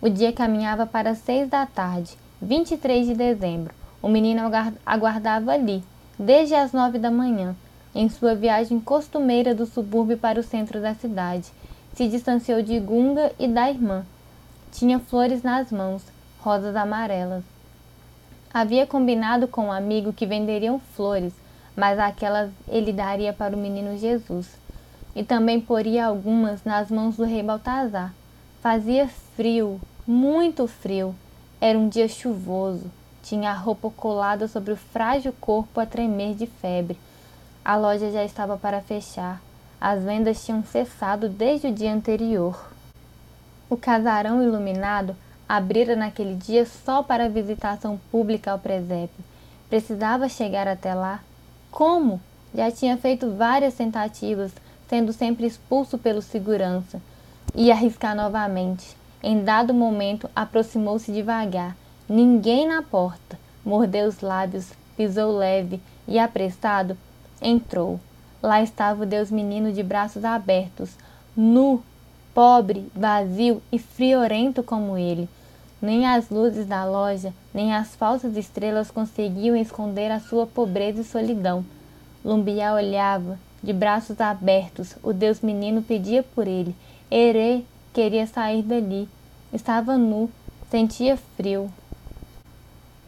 O 0.00 0.08
dia 0.08 0.32
caminhava 0.32 0.86
para 0.86 1.14
seis 1.14 1.48
da 1.48 1.66
tarde, 1.66 2.16
23 2.40 3.06
de 3.06 3.14
dezembro. 3.14 3.74
O 4.00 4.08
menino 4.08 4.42
aguardava 4.86 5.52
ali, 5.52 5.82
desde 6.18 6.54
as 6.54 6.72
nove 6.72 6.98
da 6.98 7.10
manhã, 7.10 7.54
em 7.94 8.08
sua 8.08 8.34
viagem 8.34 8.80
costumeira 8.80 9.54
do 9.54 9.66
subúrbio 9.66 10.16
para 10.16 10.40
o 10.40 10.42
centro 10.42 10.80
da 10.80 10.94
cidade. 10.94 11.50
Se 11.94 12.08
distanciou 12.08 12.62
de 12.62 12.78
Gunga 12.78 13.32
e 13.38 13.48
da 13.48 13.68
irmã. 13.68 14.04
Tinha 14.70 15.00
flores 15.00 15.42
nas 15.42 15.72
mãos, 15.72 16.02
rosas 16.40 16.76
amarelas. 16.76 17.42
Havia 18.52 18.86
combinado 18.86 19.46
com 19.46 19.66
um 19.66 19.72
amigo 19.72 20.12
que 20.12 20.24
venderiam 20.26 20.78
flores, 20.78 21.34
mas 21.76 21.98
aquelas 21.98 22.50
ele 22.66 22.92
daria 22.92 23.32
para 23.32 23.54
o 23.54 23.58
menino 23.58 23.98
Jesus. 23.98 24.48
E 25.14 25.22
também 25.22 25.60
poria 25.60 26.06
algumas 26.06 26.64
nas 26.64 26.90
mãos 26.90 27.16
do 27.16 27.24
rei 27.24 27.42
Baltazar. 27.42 28.12
Fazia 28.62 29.06
frio, 29.36 29.80
muito 30.06 30.66
frio. 30.66 31.14
Era 31.60 31.78
um 31.78 31.88
dia 31.88 32.08
chuvoso. 32.08 32.90
Tinha 33.22 33.50
a 33.50 33.54
roupa 33.54 33.90
colada 33.90 34.48
sobre 34.48 34.72
o 34.72 34.76
frágil 34.76 35.34
corpo 35.40 35.80
a 35.80 35.86
tremer 35.86 36.34
de 36.34 36.46
febre. 36.46 36.98
A 37.64 37.76
loja 37.76 38.10
já 38.10 38.24
estava 38.24 38.56
para 38.56 38.80
fechar. 38.80 39.42
As 39.80 40.02
vendas 40.02 40.44
tinham 40.44 40.64
cessado 40.64 41.28
desde 41.28 41.66
o 41.66 41.72
dia 41.72 41.92
anterior. 41.92 42.72
O 43.68 43.76
casarão 43.76 44.42
iluminado 44.42 45.14
abrira 45.48 45.96
naquele 45.96 46.34
dia 46.34 46.66
só 46.66 47.02
para 47.02 47.28
visitação 47.28 47.98
pública 48.10 48.52
ao 48.52 48.58
presépio. 48.58 49.24
Precisava 49.68 50.28
chegar 50.28 50.68
até 50.68 50.94
lá. 50.94 51.20
Como? 51.70 52.20
Já 52.54 52.70
tinha 52.70 52.96
feito 52.96 53.34
várias 53.34 53.74
tentativas, 53.74 54.52
sendo 54.88 55.12
sempre 55.12 55.46
expulso 55.46 55.96
pelo 55.98 56.20
segurança. 56.20 57.00
Ia 57.54 57.74
arriscar 57.74 58.14
novamente. 58.14 58.96
Em 59.22 59.42
dado 59.42 59.72
momento, 59.74 60.28
aproximou-se 60.34 61.10
devagar. 61.12 61.76
Ninguém 62.08 62.66
na 62.66 62.82
porta. 62.82 63.38
Mordeu 63.64 64.08
os 64.08 64.20
lábios, 64.20 64.72
pisou 64.96 65.36
leve 65.36 65.80
e, 66.06 66.18
apressado, 66.18 66.96
entrou. 67.40 68.00
Lá 68.42 68.62
estava 68.62 69.02
o 69.02 69.06
Deus 69.06 69.30
menino 69.30 69.72
de 69.72 69.82
braços 69.82 70.24
abertos, 70.24 70.90
nu, 71.36 71.82
pobre, 72.32 72.90
vazio 72.94 73.60
e 73.70 73.78
friorento 73.78 74.62
como 74.62 74.96
ele. 74.96 75.28
Nem 75.80 76.06
as 76.06 76.28
luzes 76.28 76.66
da 76.66 76.84
loja, 76.84 77.32
nem 77.54 77.72
as 77.72 77.94
falsas 77.94 78.36
estrelas 78.36 78.90
conseguiam 78.90 79.56
esconder 79.56 80.10
a 80.10 80.18
sua 80.18 80.46
pobreza 80.46 81.02
e 81.02 81.04
solidão. 81.04 81.64
Lumbiá 82.24 82.74
olhava, 82.74 83.38
de 83.62 83.72
braços 83.72 84.20
abertos, 84.20 84.96
o 85.02 85.12
Deus 85.12 85.40
menino 85.40 85.82
pedia 85.82 86.22
por 86.22 86.46
ele. 86.46 86.74
Herê 87.10 87.62
queria 87.92 88.26
sair 88.26 88.62
dali. 88.62 89.08
Estava 89.52 89.96
nu, 89.96 90.28
sentia 90.70 91.16
frio. 91.36 91.70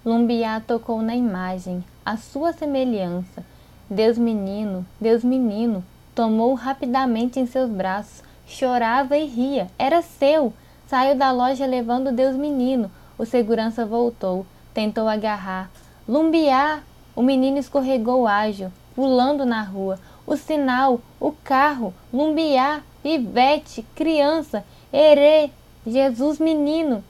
Lumbiá 0.05 0.61
tocou 0.61 1.03
na 1.03 1.15
imagem, 1.15 1.85
a 2.05 2.17
sua 2.17 2.53
semelhança. 2.53 3.45
Deus 3.89 4.17
menino, 4.17 4.87
Deus 5.01 5.23
menino, 5.23 5.85
tomou-o 6.15 6.55
rapidamente 6.55 7.39
em 7.39 7.47
seus 7.47 7.69
braços, 7.69 8.23
chorava 8.47 9.17
e 9.17 9.27
ria. 9.27 9.69
Era 9.79 10.01
seu! 10.01 10.53
Saiu 10.91 11.15
da 11.15 11.31
loja 11.31 11.67
levando 11.67 12.11
Deus 12.11 12.35
menino. 12.35 12.91
O 13.17 13.25
segurança 13.25 13.87
voltou, 13.87 14.45
tentou 14.75 15.07
agarrar. 15.07 15.71
Lumbiá! 16.09 16.81
O 17.15 17.23
menino 17.23 17.59
escorregou 17.59 18.27
ágil, 18.27 18.73
pulando 18.93 19.47
na 19.47 19.63
rua. 19.63 20.01
O 20.27 20.37
sinal, 20.37 21.01
o 21.21 21.31
carro, 21.31 21.95
Lumbiá, 22.13 22.81
Ivete, 23.05 23.87
criança, 23.95 24.65
Herê, 24.93 25.51
Jesus 25.87 26.41
menino. 26.41 27.05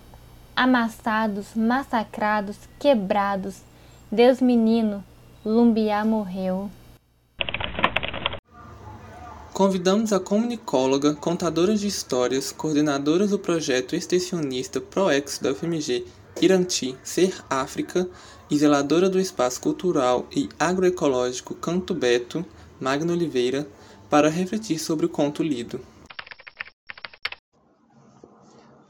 Amassados, 0.55 1.55
massacrados, 1.55 2.59
quebrados. 2.79 3.63
Deus 4.13 4.43
menino, 4.43 5.03
Lumbiá 5.43 6.05
morreu. 6.05 6.69
Convidamos 9.61 10.11
a 10.11 10.19
comunicóloga, 10.19 11.15
contadora 11.15 11.77
de 11.77 11.87
histórias, 11.87 12.51
coordenadora 12.51 13.27
do 13.27 13.39
projeto 13.39 13.95
extensionista 13.95 14.81
ProEx 14.81 15.39
da 15.39 15.51
UFMG, 15.51 16.07
Iranti 16.41 16.97
Ser 17.05 17.45
África 17.51 18.09
e 18.51 18.57
zeladora 18.57 19.11
do 19.11 19.21
espaço 19.21 19.61
cultural 19.61 20.27
e 20.35 20.49
agroecológico 20.59 21.55
Canto 21.55 21.93
Beto, 21.93 22.43
Magna 22.81 23.13
Oliveira, 23.13 23.69
para 24.09 24.31
refletir 24.31 24.79
sobre 24.79 25.05
o 25.05 25.11
conto 25.11 25.43
lido. 25.43 25.79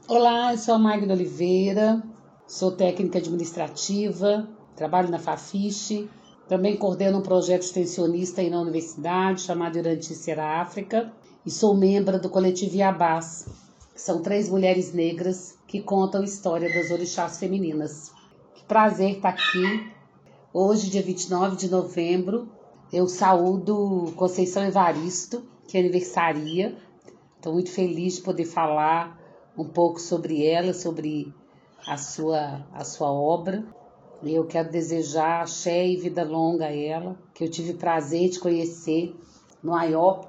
Olá, 0.07 0.53
eu 0.53 0.57
sou 0.57 0.75
a 0.75 0.79
Magna 0.79 1.13
Oliveira, 1.13 2.01
sou 2.47 2.71
técnica 2.71 3.17
administrativa, 3.17 4.47
trabalho 4.73 5.09
na 5.09 5.19
Fafiche 5.19 6.09
também 6.47 6.77
coordeno 6.77 7.19
um 7.19 7.23
projeto 7.23 7.63
extensionista 7.63 8.41
aí 8.41 8.49
na 8.49 8.61
universidade 8.61 9.41
chamado 9.41 9.77
Irantícia 9.77 10.41
África 10.43 11.11
e 11.45 11.49
sou 11.49 11.75
membro 11.75 12.19
do 12.19 12.29
coletivo 12.29 12.75
Iabás, 12.75 13.47
que 13.93 14.01
são 14.01 14.21
três 14.21 14.49
mulheres 14.49 14.93
negras 14.93 15.57
que 15.67 15.81
contam 15.81 16.21
a 16.21 16.25
história 16.25 16.73
das 16.73 16.91
orixás 16.91 17.39
femininas. 17.39 18.11
Que 18.53 18.63
prazer 18.63 19.11
estar 19.11 19.29
aqui. 19.29 19.91
Hoje, 20.53 20.89
dia 20.89 21.01
29 21.01 21.55
de 21.55 21.69
novembro, 21.69 22.49
eu 22.91 23.07
saúdo 23.07 24.11
Conceição 24.17 24.63
Evaristo, 24.63 25.43
que 25.67 25.77
aniversaria. 25.77 26.75
Estou 27.37 27.53
muito 27.53 27.71
feliz 27.71 28.15
de 28.15 28.21
poder 28.21 28.45
falar 28.45 29.17
um 29.57 29.65
pouco 29.65 29.99
sobre 29.99 30.45
ela, 30.45 30.73
sobre 30.73 31.33
a 31.87 31.97
sua, 31.97 32.65
a 32.73 32.83
sua 32.83 33.11
obra. 33.11 33.63
Eu 34.23 34.45
quero 34.45 34.71
desejar 34.71 35.41
axé 35.41 35.87
e 35.87 35.97
vida 35.97 36.23
longa 36.23 36.65
a 36.65 36.75
ela, 36.75 37.17
que 37.33 37.43
eu 37.43 37.49
tive 37.49 37.73
prazer 37.73 38.29
de 38.29 38.39
conhecer 38.39 39.15
no 39.63 39.73
AIOP, 39.73 40.27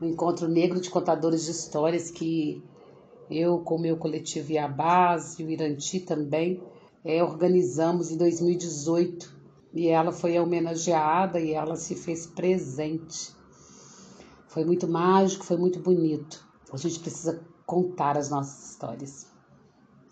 no 0.00 0.08
Encontro 0.08 0.48
Negro 0.48 0.80
de 0.80 0.88
Contadores 0.88 1.44
de 1.44 1.50
Histórias, 1.50 2.10
que 2.10 2.62
eu, 3.30 3.58
com 3.58 3.76
o 3.76 3.80
meu 3.80 3.98
coletivo 3.98 4.52
Iabás 4.52 5.38
e 5.38 5.44
o 5.44 5.50
Iranti 5.50 6.00
também, 6.00 6.62
é, 7.04 7.22
organizamos 7.22 8.10
em 8.10 8.16
2018. 8.16 9.34
E 9.74 9.88
ela 9.88 10.12
foi 10.12 10.38
homenageada 10.38 11.38
e 11.38 11.52
ela 11.52 11.76
se 11.76 11.94
fez 11.94 12.26
presente. 12.26 13.34
Foi 14.46 14.64
muito 14.64 14.88
mágico, 14.88 15.44
foi 15.44 15.56
muito 15.56 15.80
bonito. 15.80 16.46
A 16.72 16.76
gente 16.76 17.00
precisa 17.00 17.42
contar 17.66 18.16
as 18.16 18.30
nossas 18.30 18.70
histórias. 18.70 19.26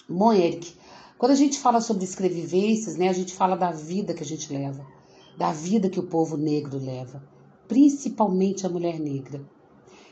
Bom, 0.08 0.32
Eric, 0.32 0.74
quando 1.23 1.31
a 1.31 1.37
gente 1.37 1.61
fala 1.61 1.81
sobre 1.81 2.02
escrevivências, 2.02 2.97
né, 2.97 3.09
a 3.09 3.12
gente 3.12 3.33
fala 3.33 3.55
da 3.55 3.71
vida 3.71 4.12
que 4.12 4.25
a 4.25 4.26
gente 4.26 4.52
leva, 4.52 4.85
da 5.38 5.52
vida 5.52 5.88
que 5.88 6.00
o 6.00 6.09
povo 6.09 6.37
negro 6.37 6.81
leva, 6.81 7.23
principalmente 7.69 8.67
a 8.67 8.69
mulher 8.69 8.99
negra, 8.99 9.41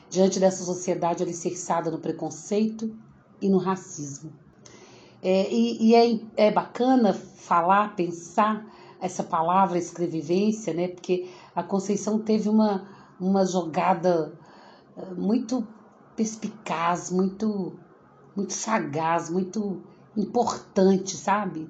diante 0.09 0.39
dessa 0.39 0.63
sociedade 0.63 1.21
alicerçada 1.21 1.91
no 1.91 1.99
preconceito 1.99 2.97
e 3.43 3.49
no 3.49 3.59
racismo. 3.59 4.33
É, 5.21 5.53
e, 5.53 5.89
e 5.89 5.95
é, 5.97 6.47
é 6.47 6.51
bacana 6.53 7.13
falar, 7.13 7.97
pensar 7.97 8.65
essa 9.01 9.25
palavra 9.25 9.79
escrevivência, 9.79 10.73
né, 10.73 10.87
porque 10.87 11.29
a 11.57 11.63
Conceição 11.65 12.21
teve 12.21 12.49
uma, 12.49 12.87
uma 13.19 13.45
jogada 13.45 14.39
eh, 14.97 15.15
muito 15.15 15.67
perspicaz, 16.15 17.11
muito, 17.11 17.73
muito 18.37 18.53
sagaz, 18.53 19.29
muito 19.29 19.83
importante, 20.21 21.17
sabe? 21.17 21.69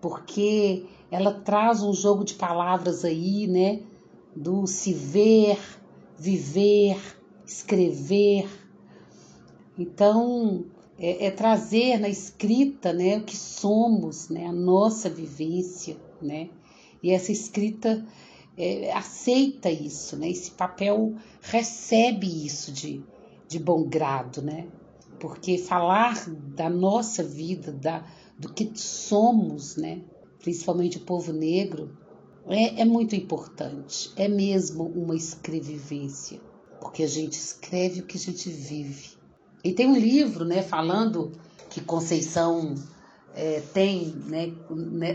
Porque 0.00 0.86
ela 1.10 1.32
traz 1.32 1.82
um 1.82 1.92
jogo 1.92 2.24
de 2.24 2.34
palavras 2.34 3.04
aí, 3.04 3.46
né? 3.46 3.80
Do 4.34 4.66
se 4.66 4.92
ver, 4.92 5.58
viver, 6.18 6.98
escrever. 7.46 8.48
Então, 9.78 10.64
é, 10.98 11.26
é, 11.26 11.30
trazer 11.30 11.98
na 11.98 12.08
escrita, 12.08 12.92
né, 12.92 13.18
o 13.18 13.24
que 13.24 13.36
somos, 13.36 14.28
né, 14.28 14.46
a 14.46 14.52
nossa 14.52 15.08
vivência, 15.08 15.96
né? 16.20 16.50
E 17.00 17.12
essa 17.12 17.30
escrita 17.30 18.04
é, 18.56 18.92
aceita 18.92 19.70
isso, 19.70 20.16
né? 20.16 20.28
Esse 20.28 20.50
papel 20.50 21.14
recebe 21.40 22.44
isso 22.44 22.72
de, 22.72 23.04
de 23.46 23.58
bom 23.60 23.84
grado, 23.84 24.42
né? 24.42 24.66
Porque 25.20 25.58
falar 25.58 26.28
da 26.28 26.70
nossa 26.70 27.22
vida, 27.22 27.72
da, 27.72 28.04
do 28.38 28.52
que 28.52 28.70
somos, 28.74 29.76
né? 29.76 30.02
principalmente 30.38 30.98
o 30.98 31.00
povo 31.00 31.32
negro, 31.32 31.96
é, 32.46 32.80
é 32.80 32.84
muito 32.84 33.14
importante. 33.14 34.10
É 34.16 34.28
mesmo 34.28 34.84
uma 34.84 35.14
escrevivência, 35.14 36.40
porque 36.80 37.02
a 37.02 37.08
gente 37.08 37.34
escreve 37.34 38.00
o 38.00 38.06
que 38.06 38.16
a 38.16 38.20
gente 38.20 38.48
vive. 38.48 39.18
E 39.62 39.72
tem 39.72 39.88
um 39.88 39.96
livro 39.96 40.44
né, 40.44 40.62
falando 40.62 41.32
que 41.68 41.80
Conceição 41.80 42.74
é, 43.34 43.60
tem 43.72 44.14
né, 44.26 44.54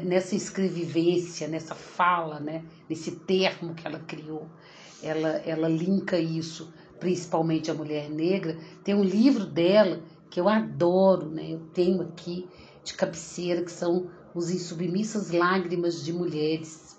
nessa 0.03 0.35
escrevivência, 0.35 1.47
nessa 1.47 1.73
fala, 1.73 2.39
né, 2.39 2.63
nesse 2.89 3.11
termo 3.11 3.73
que 3.73 3.87
ela 3.87 3.99
criou, 3.99 4.47
ela, 5.01 5.29
ela 5.45 5.67
linka 5.67 6.19
isso 6.19 6.71
principalmente 7.03 7.69
a 7.69 7.73
mulher 7.73 8.09
negra, 8.09 8.57
tem 8.81 8.95
um 8.95 9.03
livro 9.03 9.45
dela 9.45 10.01
que 10.29 10.39
eu 10.39 10.47
adoro, 10.47 11.29
né? 11.29 11.51
Eu 11.51 11.59
tenho 11.73 12.01
aqui 12.01 12.47
de 12.81 12.93
cabeceira, 12.93 13.61
que 13.61 13.71
são 13.71 14.09
Os 14.33 14.49
Insubmissas 14.49 15.29
Lágrimas 15.31 16.01
de 16.01 16.13
Mulheres, 16.13 16.97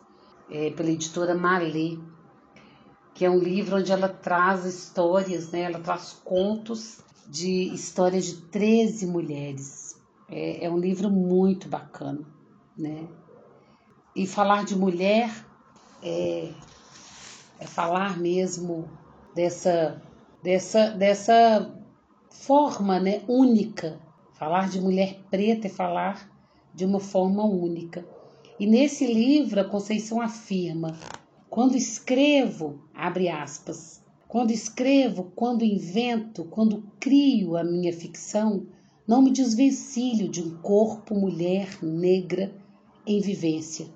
é, 0.51 0.71
pela 0.73 0.91
editora 0.91 1.35
Malê, 1.35 1.97
que 3.15 3.25
é 3.25 3.31
um 3.31 3.39
livro 3.39 3.79
onde 3.79 3.91
ela 3.91 4.11
traz 4.11 4.67
histórias, 4.67 5.51
né? 5.51 5.63
Ela 5.63 5.81
traz 5.81 6.13
contos 6.23 6.99
de 7.27 7.73
histórias 7.73 8.27
de 8.27 8.35
13 8.43 9.07
mulheres. 9.07 9.99
É, 10.29 10.67
é 10.67 10.71
um 10.71 10.79
livro 10.79 11.11
muito 11.11 11.67
bacana, 11.67 12.21
né? 12.77 13.09
E 14.15 14.27
falar 14.27 14.67
de 14.67 14.77
mulher 14.77 15.35
é, 16.03 16.53
é 17.59 17.67
falar 17.67 18.19
mesmo 18.19 18.87
dessa, 19.35 20.03
dessa, 20.43 20.91
dessa 20.91 21.75
forma 22.31 23.01
né, 23.01 23.23
única. 23.29 24.01
Falar 24.35 24.69
de 24.69 24.81
mulher 24.81 25.21
preta 25.31 25.67
é 25.67 25.71
falar 25.71 26.31
de 26.75 26.85
uma 26.85 27.01
forma 27.01 27.45
única. 27.45 28.07
E 28.59 28.67
nesse 28.67 29.07
livro 29.07 29.61
a 29.61 29.65
Conceição 29.65 30.21
afirma: 30.21 30.97
quando 31.49 31.77
escrevo, 31.77 32.81
abre 32.95 33.29
aspas, 33.29 34.03
quando 34.29 34.51
escrevo, 34.51 35.31
quando 35.35 35.65
invento, 35.65 36.45
quando 36.45 36.85
crio 36.99 37.57
a 37.57 37.63
minha 37.63 37.93
ficção, 37.93 38.67
não 39.07 39.23
me 39.23 39.31
desvencilho 39.31 40.29
de 40.29 40.43
um 40.43 40.57
corpo 40.61 41.15
mulher 41.15 41.79
negra 41.83 42.53
em 43.07 43.21
vivência. 43.21 43.87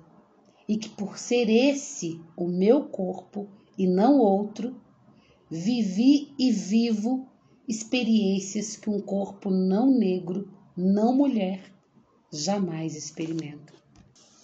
E 0.67 0.77
que 0.77 0.87
por 0.87 1.17
ser 1.17 1.49
esse 1.49 2.21
o 2.37 2.47
meu 2.47 2.83
corpo 2.83 3.47
e 3.77 3.87
não 3.87 4.19
outro, 4.19 4.75
vivi 5.49 6.33
e 6.37 6.51
vivo 6.51 7.27
experiências 7.67 8.75
que 8.75 8.89
um 8.89 8.99
corpo 8.99 9.49
não 9.49 9.91
negro, 9.91 10.47
não 10.75 11.13
mulher, 11.13 11.61
jamais 12.31 12.95
experimenta. 12.95 13.73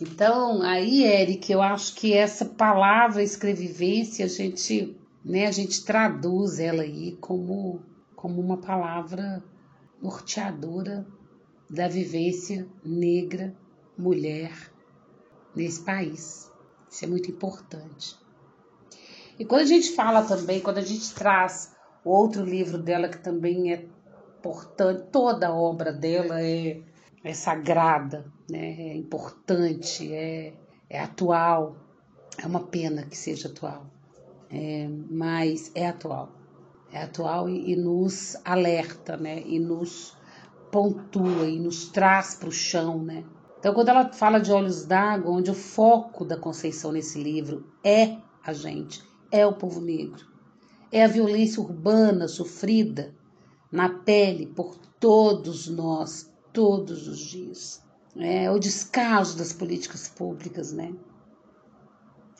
Então, 0.02 0.62
aí, 0.62 1.04
Eric, 1.04 1.52
eu 1.52 1.62
acho 1.62 1.96
que 1.96 2.14
essa 2.14 2.46
palavra 2.46 3.24
escrevivência, 3.24 4.26
a 4.26 4.28
gente, 4.28 4.96
né, 5.24 5.48
a 5.48 5.52
gente 5.52 5.86
traduz 5.86 6.60
ela 6.60 6.84
aí 6.84 7.16
como, 7.22 7.82
como 8.16 8.42
uma 8.42 8.58
palavra 8.58 9.44
norteadora 10.02 11.08
da 11.70 11.88
vivência 11.88 12.68
negra, 12.84 13.56
mulher 13.98 14.52
nesse 15.56 15.82
país. 15.82 16.52
Isso 16.90 17.06
é 17.06 17.08
muito 17.08 17.32
importante. 17.32 18.16
E 19.38 19.46
quando 19.46 19.62
a 19.62 19.65
gente 19.65 19.92
fala 19.92 20.24
também, 20.24 20.62
quando 20.62 20.77
a 20.77 20.82
gente 20.82 21.13
traz 21.13 21.75
outro 22.04 22.44
livro 22.44 22.77
dela 22.77 23.10
que 23.10 23.18
também 23.18 23.74
é 23.74 23.86
importante, 24.39 25.08
toda 25.12 25.48
a 25.48 25.54
obra 25.54 25.92
dela 25.92 26.42
é 26.42 26.82
é 27.25 27.34
sagrada, 27.34 28.32
né? 28.50 28.92
é 28.92 28.96
importante, 28.96 30.13
é, 30.13 30.54
é 30.88 31.00
atual. 31.00 31.75
É 32.38 32.46
uma 32.46 32.60
pena 32.60 33.04
que 33.04 33.18
seja 33.18 33.48
atual, 33.48 33.88
é, 34.51 34.88
mas 35.10 35.72
é 35.74 35.88
atual. 35.88 36.32
É 36.92 37.01
atual 37.01 37.50
e, 37.50 37.72
e 37.72 37.75
nos 37.75 38.38
alerta, 38.46 39.18
né? 39.18 39.42
E 39.42 39.58
nos 39.58 40.15
pontua 40.72 41.48
e 41.48 41.60
nos 41.60 41.89
traz 41.89 42.36
para 42.36 42.50
o 42.50 42.51
chão, 42.51 43.01
né? 43.01 43.25
Então, 43.58 43.74
quando 43.74 43.89
ela 43.89 44.13
fala 44.13 44.39
de 44.39 44.51
Olhos 44.51 44.86
d'Água, 44.86 45.32
onde 45.32 45.50
o 45.50 45.56
foco 45.56 46.24
da 46.24 46.38
Conceição 46.38 46.92
nesse 46.92 47.22
livro 47.22 47.65
é 47.84 48.18
a 48.46 48.54
gente, 48.54 49.01
é 49.36 49.46
o 49.46 49.54
povo 49.54 49.82
negro, 49.82 50.25
é 50.92 51.04
a 51.04 51.08
violência 51.08 51.62
urbana 51.62 52.25
sofrida 52.25 53.13
na 53.70 53.89
pele 53.89 54.46
por 54.46 54.77
todos 54.98 55.68
nós, 55.68 56.32
todos 56.54 57.08
os 57.10 57.20
dias. 57.20 57.84
É, 58.18 58.50
o 58.50 58.58
descaso 58.58 59.38
das 59.38 59.51
políticas 59.51 60.08
públicas, 60.08 60.72
né? 60.72 60.94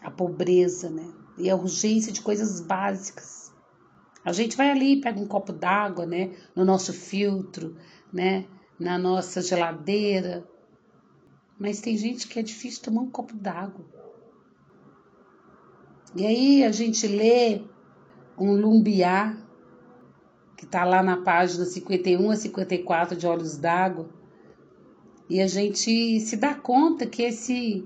A 0.01 0.09
pobreza, 0.09 0.89
né? 0.89 1.05
E 1.37 1.49
a 1.49 1.55
urgência 1.55 2.13
de 2.13 2.21
coisas 2.21 2.61
básicas. 2.61 3.53
A 4.23 4.31
gente 4.31 4.55
vai 4.55 4.71
ali, 4.71 5.01
pega 5.01 5.19
um 5.19 5.27
copo 5.27 5.51
d'água, 5.51 6.05
né? 6.05 6.33
No 6.55 6.63
nosso 6.63 6.93
filtro, 6.93 7.75
né? 8.13 8.45
Na 8.79 8.97
nossa 8.97 9.41
geladeira. 9.41 10.47
Mas 11.59 11.81
tem 11.81 11.97
gente 11.97 12.25
que 12.25 12.39
é 12.39 12.41
difícil 12.41 12.83
tomar 12.83 13.01
um 13.01 13.11
copo 13.11 13.35
d'água. 13.35 13.85
E 16.15 16.25
aí 16.25 16.63
a 16.63 16.71
gente 16.71 17.05
lê 17.07 17.61
um 18.37 18.55
lumbiá 18.55 19.35
que 20.55 20.63
está 20.63 20.85
lá 20.85 21.03
na 21.03 21.17
página 21.17 21.65
51 21.65 22.31
a 22.31 22.35
54 22.37 23.17
de 23.17 23.27
Olhos 23.27 23.57
d'Água, 23.57 24.09
e 25.29 25.41
a 25.41 25.47
gente 25.47 26.19
se 26.21 26.37
dá 26.37 26.53
conta 26.53 27.05
que, 27.05 27.23
esse, 27.23 27.85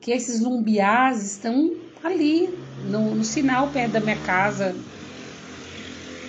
que 0.00 0.10
esses 0.10 0.40
lumbiás 0.40 1.22
estão 1.22 1.76
ali, 2.02 2.48
no, 2.88 3.14
no 3.14 3.24
sinal 3.24 3.68
perto 3.68 3.92
da 3.92 4.00
minha 4.00 4.20
casa, 4.24 4.74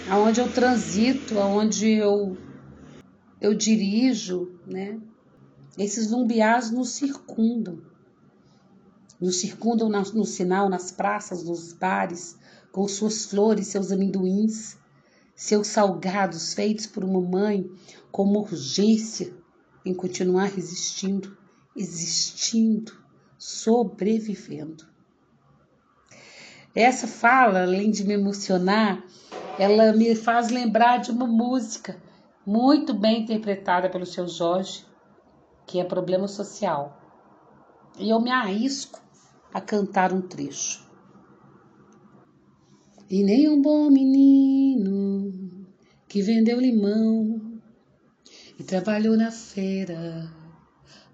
aonde 0.09 0.41
eu 0.41 0.51
transito, 0.51 1.39
aonde 1.39 1.91
eu, 1.91 2.35
eu 3.39 3.53
dirijo, 3.53 4.51
né? 4.65 4.99
Esses 5.77 6.11
lumbiás 6.11 6.69
nos 6.71 6.89
circundam. 6.89 7.90
Nos 9.21 9.39
circundam 9.39 9.88
no 9.88 10.25
sinal, 10.25 10.67
nas 10.67 10.91
praças, 10.91 11.43
nos 11.43 11.73
bares, 11.73 12.36
com 12.71 12.88
suas 12.88 13.25
flores, 13.25 13.67
seus 13.67 13.91
amendoins, 13.91 14.77
seus 15.36 15.67
salgados 15.67 16.55
feitos 16.55 16.88
por 16.88 17.03
uma 17.03 17.21
mãe 17.21 17.69
com 18.12 18.23
uma 18.23 18.39
urgência 18.39 19.34
em 19.86 19.93
continuar 19.93 20.45
resistindo, 20.45 21.38
existindo, 21.75 22.93
sobrevivendo. 23.38 24.86
Essa 26.73 27.07
fala, 27.07 27.63
além 27.63 27.91
de 27.91 28.03
me 28.03 28.13
emocionar, 28.13 29.03
ela 29.60 29.91
me 29.93 30.15
faz 30.15 30.49
lembrar 30.49 30.97
de 30.97 31.12
uma 31.12 31.27
música 31.27 32.01
muito 32.45 32.93
bem 32.93 33.23
interpretada 33.23 33.89
pelo 33.89 34.05
seu 34.05 34.27
Jorge, 34.27 34.86
que 35.65 35.79
é 35.79 35.84
Problema 35.84 36.27
Social. 36.27 36.97
E 37.97 38.10
eu 38.10 38.19
me 38.21 38.31
arrisco 38.31 39.01
a 39.53 39.59
cantar 39.59 40.13
um 40.13 40.21
trecho. 40.21 40.89
E 43.09 43.23
nem 43.23 43.49
um 43.49 43.61
bom 43.61 43.89
menino 43.89 45.31
que 46.07 46.21
vendeu 46.21 46.59
limão 46.59 47.59
e 48.57 48.63
trabalhou 48.63 49.17
na 49.17 49.31
feira 49.31 50.31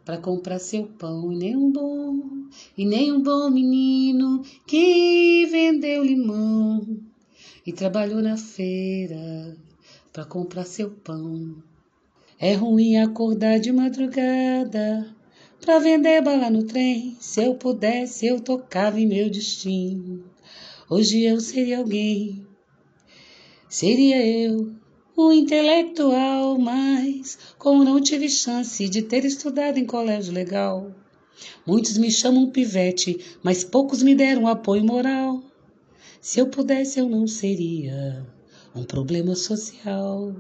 para 0.05 0.17
comprar 0.17 0.59
seu 0.59 0.85
pão. 0.85 1.31
E 1.31 1.35
nem 1.35 1.57
um 1.57 1.71
bom, 1.71 2.49
e 2.77 2.85
nem 2.85 3.11
um 3.11 3.21
bom 3.21 3.49
menino 3.49 4.41
que 4.65 5.45
vendeu 5.47 6.03
limão 6.03 6.99
e 7.65 7.73
trabalhou 7.73 8.21
na 8.21 8.37
feira 8.37 9.57
para 10.13 10.23
comprar 10.23 10.65
seu 10.65 10.91
pão. 10.91 11.55
É 12.39 12.53
ruim 12.53 12.97
acordar 12.97 13.59
de 13.59 13.71
madrugada 13.71 15.15
para 15.61 15.79
vender 15.79 16.21
bala 16.21 16.49
no 16.49 16.63
trem. 16.63 17.17
Se 17.19 17.43
eu 17.43 17.55
pudesse, 17.55 18.25
eu 18.27 18.39
tocava 18.39 18.99
em 18.99 19.07
meu 19.07 19.29
destino. 19.29 20.23
Hoje 20.89 21.23
eu 21.23 21.39
seria 21.39 21.79
alguém, 21.79 22.47
seria 23.67 24.25
eu, 24.25 24.73
o 25.17 25.33
intelectual, 25.33 26.57
mas 26.57 27.37
como 27.57 27.83
não 27.83 27.99
tive 27.99 28.29
chance 28.29 28.87
de 28.87 29.01
ter 29.01 29.25
estudado 29.25 29.77
em 29.77 29.85
colégio 29.85 30.33
legal, 30.33 30.95
muitos 31.65 31.97
me 31.97 32.09
chamam 32.09 32.49
pivete, 32.51 33.19
mas 33.43 33.65
poucos 33.65 34.01
me 34.01 34.15
deram 34.15 34.47
apoio 34.47 34.85
moral. 34.85 35.43
Se 36.21 36.39
eu 36.39 36.47
pudesse, 36.47 36.99
eu 36.99 37.09
não 37.09 37.27
seria 37.27 38.25
um 38.73 38.83
problema 38.83 39.35
social. 39.35 40.33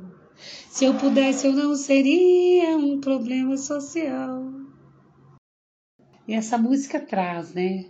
Se 0.69 0.85
eu 0.85 0.93
pudesse, 0.93 1.47
eu 1.47 1.53
não 1.53 1.75
seria 1.75 2.77
um 2.77 3.01
problema 3.01 3.57
social. 3.57 4.46
E 6.27 6.33
essa 6.33 6.57
música 6.57 6.99
traz, 6.99 7.53
né? 7.53 7.85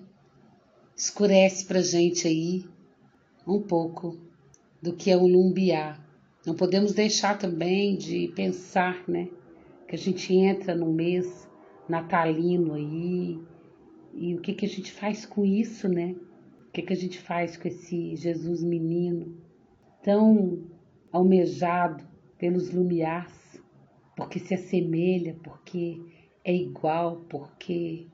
escurece 0.98 1.64
para 1.66 1.80
gente 1.80 2.28
aí 2.28 2.66
um 3.46 3.62
pouco 3.62 4.18
do 4.82 4.94
que 4.94 5.12
é 5.12 5.16
o 5.16 5.28
lumbiá. 5.28 6.00
Não 6.44 6.56
podemos 6.56 6.92
deixar 6.92 7.38
também 7.38 7.96
de 7.96 8.30
pensar, 8.36 9.08
né, 9.08 9.30
que 9.88 9.96
a 9.96 9.98
gente 9.98 10.34
entra 10.34 10.74
no 10.74 10.92
mês 10.92 11.48
natalino 11.88 12.74
aí 12.74 13.40
e 14.14 14.34
o 14.34 14.42
que 14.42 14.54
que 14.54 14.66
a 14.66 14.70
gente 14.70 14.92
faz 14.92 15.24
com 15.26 15.46
isso, 15.46 15.88
né? 15.88 16.16
O 16.68 16.72
que 16.72 16.82
que 16.82 16.94
a 16.94 16.96
gente 16.96 17.20
faz 17.20 17.56
com 17.56 17.68
esse 17.68 18.16
Jesus 18.16 18.64
menino 18.64 19.38
tão 20.02 20.64
almejado 21.12 22.04
pelos 22.38 22.72
lumiás, 22.72 23.62
porque 24.16 24.40
se 24.40 24.56
assemelha, 24.56 25.36
porque 25.44 26.02
é 26.44 26.54
igual, 26.54 27.18
porque 27.30 28.08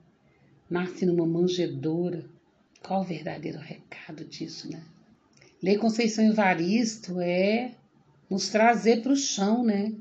nasce 0.70 1.06
numa 1.06 1.26
manjedoura, 1.26 2.26
qual 2.82 3.02
o 3.02 3.06
verdadeiro 3.06 3.60
recado 3.60 4.26
disso, 4.26 4.70
né? 4.70 4.84
Ler 5.62 5.78
Conceição 5.78 6.26
Evaristo 6.26 7.20
é 7.22 7.72
nos 8.30 8.50
trazer 8.50 9.02
para 9.02 9.14
o 9.14 9.16
chão, 9.16 9.64
né? 9.64 9.94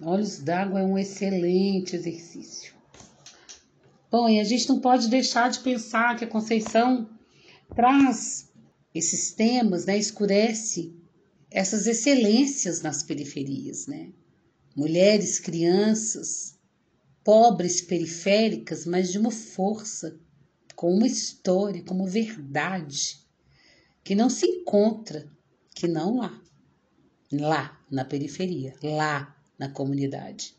Olhos 0.00 0.38
d'água 0.38 0.80
é 0.80 0.84
um 0.84 0.98
excelente 0.98 1.96
exercício. 1.96 2.72
Bom, 4.10 4.28
e 4.28 4.40
a 4.40 4.44
gente 4.44 4.68
não 4.68 4.80
pode 4.80 5.08
deixar 5.08 5.50
de 5.50 5.60
pensar 5.60 6.16
que 6.16 6.24
a 6.24 6.28
Conceição 6.28 7.08
traz 7.74 8.50
esses 8.94 9.32
temas, 9.32 9.84
né? 9.84 9.98
Escurece 9.98 10.94
essas 11.50 11.86
excelências 11.86 12.80
nas 12.80 13.02
periferias, 13.02 13.86
né? 13.86 14.10
Mulheres, 14.74 15.38
crianças, 15.38 16.57
pobres, 17.28 17.82
periféricas, 17.82 18.86
mas 18.86 19.12
de 19.12 19.18
uma 19.18 19.30
força, 19.30 20.18
com 20.74 20.94
uma 20.94 21.06
história, 21.06 21.84
como 21.84 22.06
verdade, 22.06 23.18
que 24.02 24.14
não 24.14 24.30
se 24.30 24.46
encontra, 24.46 25.30
que 25.74 25.86
não 25.86 26.16
lá, 26.16 26.42
lá 27.30 27.84
na 27.90 28.02
periferia, 28.02 28.74
lá 28.82 29.38
na 29.58 29.68
comunidade, 29.68 30.56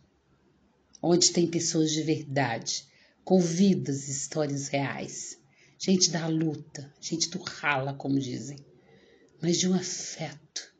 onde 1.01 1.31
tem 1.31 1.49
pessoas 1.49 1.89
de 1.89 2.03
verdade, 2.03 2.85
com 3.25 3.39
vidas 3.39 4.07
histórias 4.07 4.67
reais, 4.67 5.39
gente 5.79 6.11
da 6.11 6.27
luta, 6.27 6.93
gente 7.01 7.31
do 7.31 7.41
rala, 7.41 7.95
como 7.95 8.19
dizem, 8.19 8.59
mas 9.41 9.57
de 9.57 9.67
um 9.67 9.73
afeto 9.73 10.71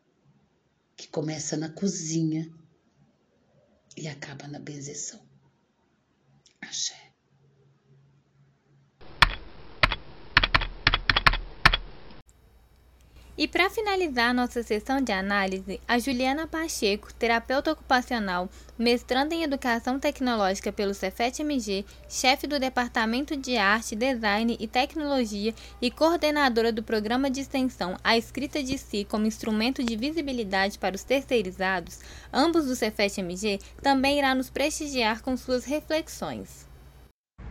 que 0.95 1.08
começa 1.08 1.58
na 1.58 1.69
cozinha 1.69 2.47
e 3.97 4.08
acaba 4.08 4.47
na 4.47 4.60
benzeção. 4.60 5.28
Axé. 6.69 7.08
E 13.39 13.47
para 13.47 13.69
finalizar 13.69 14.34
nossa 14.34 14.62
sessão 14.62 14.99
de 14.99 15.13
análise, 15.13 15.80
a 15.88 15.97
Juliana 15.97 16.45
Pacheco, 16.45 17.13
terapeuta 17.13 17.71
ocupacional, 17.71 18.49
mestranda 18.78 19.34
em 19.34 19.43
Educação 19.43 19.97
Tecnológica 19.97 20.73
pelo 20.73 20.93
Cefet-MG, 20.93 21.86
chefe 22.10 22.45
do 22.47 22.60
Departamento 22.60 23.38
de 23.38 23.56
Arte, 23.56 23.95
Design 23.95 24.58
e 24.60 24.67
Tecnologia 24.67 25.56
e 25.82 25.89
coordenadora 25.89 26.69
do 26.69 26.84
programa 26.84 27.32
de 27.32 27.39
extensão 27.39 27.95
A 28.04 28.17
Escrita 28.17 28.62
de 28.62 28.78
Si 28.78 29.06
como 29.06 29.25
instrumento 29.25 29.82
de 29.82 29.95
visibilidade 29.95 30.78
para 30.78 30.97
os 30.97 31.06
terceirizados, 31.06 32.02
ambos 32.34 32.65
do 32.65 32.75
Cefet-MG, 32.75 33.62
também 33.82 34.19
irá 34.19 34.36
nos 34.36 34.49
prestigiar 34.49 35.21
com 35.21 35.38
suas 35.38 35.63
reflexões. 35.63 36.67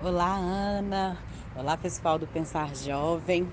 Olá, 0.02 0.36
Ana. 0.36 1.16
Olá, 1.56 1.78
pessoal 1.78 2.18
do 2.18 2.26
Pensar 2.26 2.76
Jovem. 2.76 3.50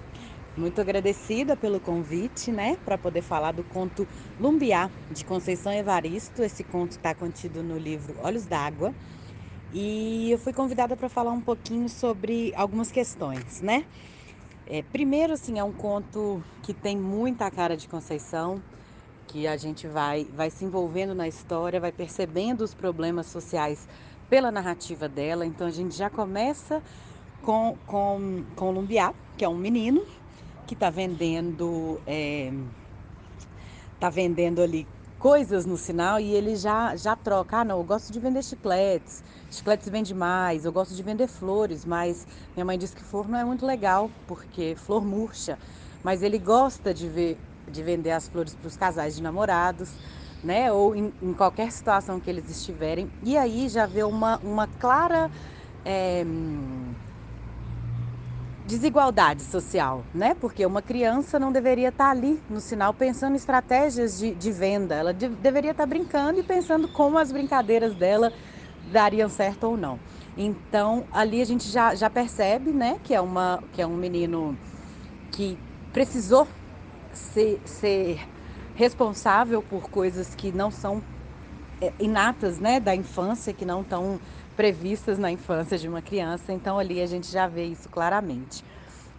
Muito 0.57 0.79
agradecida 0.79 1.57
pelo 1.57 1.81
convite, 1.81 2.49
né, 2.49 2.77
para 2.85 2.97
poder 2.97 3.21
falar 3.21 3.51
do 3.51 3.61
conto 3.61 4.07
Lumbiá, 4.39 4.89
de 5.11 5.25
Conceição 5.25 5.73
Evaristo. 5.73 6.41
Esse 6.41 6.63
conto 6.63 6.91
está 6.91 7.13
contido 7.13 7.61
no 7.61 7.77
livro 7.77 8.15
Olhos 8.23 8.45
d'Água. 8.45 8.93
E 9.73 10.31
eu 10.31 10.39
fui 10.39 10.53
convidada 10.53 10.95
para 10.95 11.09
falar 11.09 11.31
um 11.31 11.41
pouquinho 11.41 11.89
sobre 11.89 12.53
algumas 12.55 12.89
questões, 12.89 13.61
né? 13.61 13.83
É, 14.65 14.81
primeiro, 14.81 15.33
assim, 15.33 15.59
é 15.59 15.63
um 15.63 15.73
conto 15.73 16.41
que 16.63 16.73
tem 16.73 16.97
muita 16.97 17.51
cara 17.51 17.75
de 17.75 17.89
Conceição, 17.89 18.61
que 19.27 19.45
a 19.45 19.57
gente 19.57 19.87
vai, 19.87 20.23
vai 20.33 20.49
se 20.49 20.63
envolvendo 20.63 21.13
na 21.13 21.27
história, 21.27 21.81
vai 21.81 21.91
percebendo 21.91 22.61
os 22.61 22.73
problemas 22.73 23.25
sociais 23.25 23.85
pela 24.29 24.49
narrativa 24.51 25.09
dela. 25.09 25.45
Então, 25.45 25.67
a 25.67 25.71
gente 25.71 25.95
já 25.95 26.09
começa 26.09 26.81
com, 27.43 27.75
com, 27.85 28.45
com 28.55 28.71
Lumbiá, 28.71 29.13
que 29.37 29.43
é 29.43 29.49
um 29.49 29.57
menino 29.57 30.01
que 30.65 30.73
está 30.73 30.89
vendendo 30.89 32.01
é, 32.05 32.51
tá 33.99 34.09
vendendo 34.09 34.61
ali 34.61 34.87
coisas 35.17 35.65
no 35.65 35.77
sinal 35.77 36.19
e 36.19 36.33
ele 36.33 36.55
já 36.55 36.95
já 36.95 37.15
troca. 37.15 37.57
Ah, 37.59 37.65
não, 37.65 37.77
eu 37.79 37.83
gosto 37.83 38.11
de 38.11 38.19
vender 38.19 38.43
chicletes. 38.43 39.23
Chicletes 39.49 39.89
vende 39.89 40.13
mais. 40.13 40.65
Eu 40.65 40.71
gosto 40.71 40.95
de 40.95 41.01
vender 41.03 41.27
flores, 41.27 41.85
mas 41.85 42.25
minha 42.55 42.65
mãe 42.65 42.77
disse 42.77 42.95
que 42.95 43.03
flor 43.03 43.27
não 43.27 43.39
é 43.39 43.43
muito 43.45 43.65
legal 43.65 44.11
porque 44.27 44.75
flor 44.75 45.05
murcha. 45.05 45.57
Mas 46.03 46.21
ele 46.21 46.37
gosta 46.39 46.93
de 46.93 47.07
ver 47.09 47.39
de 47.69 47.81
vender 47.81 48.11
as 48.11 48.27
flores 48.27 48.55
para 48.55 48.67
os 48.67 48.77
casais 48.77 49.15
de 49.15 49.23
namorados, 49.23 49.97
né? 50.43 50.71
Ou 50.71 50.95
em, 50.95 51.11
em, 51.21 51.33
qualquer 51.33 51.71
situação 51.71 52.19
que 52.19 52.29
eles 52.29 52.47
estiverem. 52.49 53.11
E 53.23 53.35
aí 53.37 53.67
já 53.69 53.87
vê 53.87 54.03
uma, 54.03 54.37
uma 54.43 54.67
clara 54.67 55.31
é, 55.83 56.23
desigualdade 58.65 59.43
social, 59.43 60.03
né? 60.13 60.35
Porque 60.39 60.65
uma 60.65 60.81
criança 60.81 61.37
não 61.37 61.51
deveria 61.51 61.89
estar 61.89 62.09
ali 62.09 62.41
no 62.49 62.59
sinal 62.59 62.93
pensando 62.93 63.33
em 63.33 63.37
estratégias 63.37 64.17
de, 64.17 64.31
de 64.33 64.51
venda, 64.51 64.95
ela 64.95 65.13
de, 65.13 65.29
deveria 65.29 65.71
estar 65.71 65.85
brincando 65.85 66.39
e 66.39 66.43
pensando 66.43 66.87
como 66.87 67.17
as 67.17 67.31
brincadeiras 67.31 67.93
dela 67.93 68.33
dariam 68.91 69.29
certo 69.29 69.65
ou 69.65 69.77
não. 69.77 69.99
Então 70.35 71.05
ali 71.11 71.41
a 71.41 71.45
gente 71.45 71.69
já, 71.69 71.93
já 71.93 72.09
percebe, 72.09 72.71
né, 72.71 72.97
que 73.03 73.13
é, 73.13 73.21
uma, 73.21 73.63
que 73.71 73.81
é 73.81 73.87
um 73.87 73.95
menino 73.95 74.57
que 75.31 75.57
precisou 75.93 76.47
ser, 77.13 77.61
ser 77.65 78.19
responsável 78.73 79.61
por 79.61 79.89
coisas 79.89 80.33
que 80.33 80.51
não 80.51 80.71
são 80.71 81.03
é, 81.79 81.93
inatas, 81.99 82.59
né, 82.59 82.79
da 82.79 82.95
infância, 82.95 83.53
que 83.53 83.65
não 83.65 83.81
estão 83.81 84.19
previstas 84.55 85.17
na 85.17 85.31
infância 85.31 85.77
de 85.77 85.87
uma 85.87 86.01
criança, 86.01 86.53
então 86.53 86.79
ali 86.79 87.01
a 87.01 87.05
gente 87.05 87.31
já 87.31 87.47
vê 87.47 87.65
isso 87.65 87.89
claramente. 87.89 88.63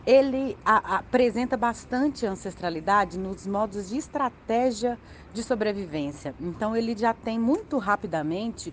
Ele 0.07 0.57
a, 0.65 0.95
a, 0.95 0.99
apresenta 0.99 1.57
bastante 1.57 2.25
ancestralidade 2.25 3.19
nos 3.19 3.47
modos 3.47 3.89
de 3.89 3.97
estratégia 3.97 4.99
de 5.33 5.43
sobrevivência. 5.43 6.35
Então 6.41 6.77
ele 6.77 6.97
já 6.97 7.13
tem 7.13 7.39
muito 7.39 7.77
rapidamente 7.79 8.73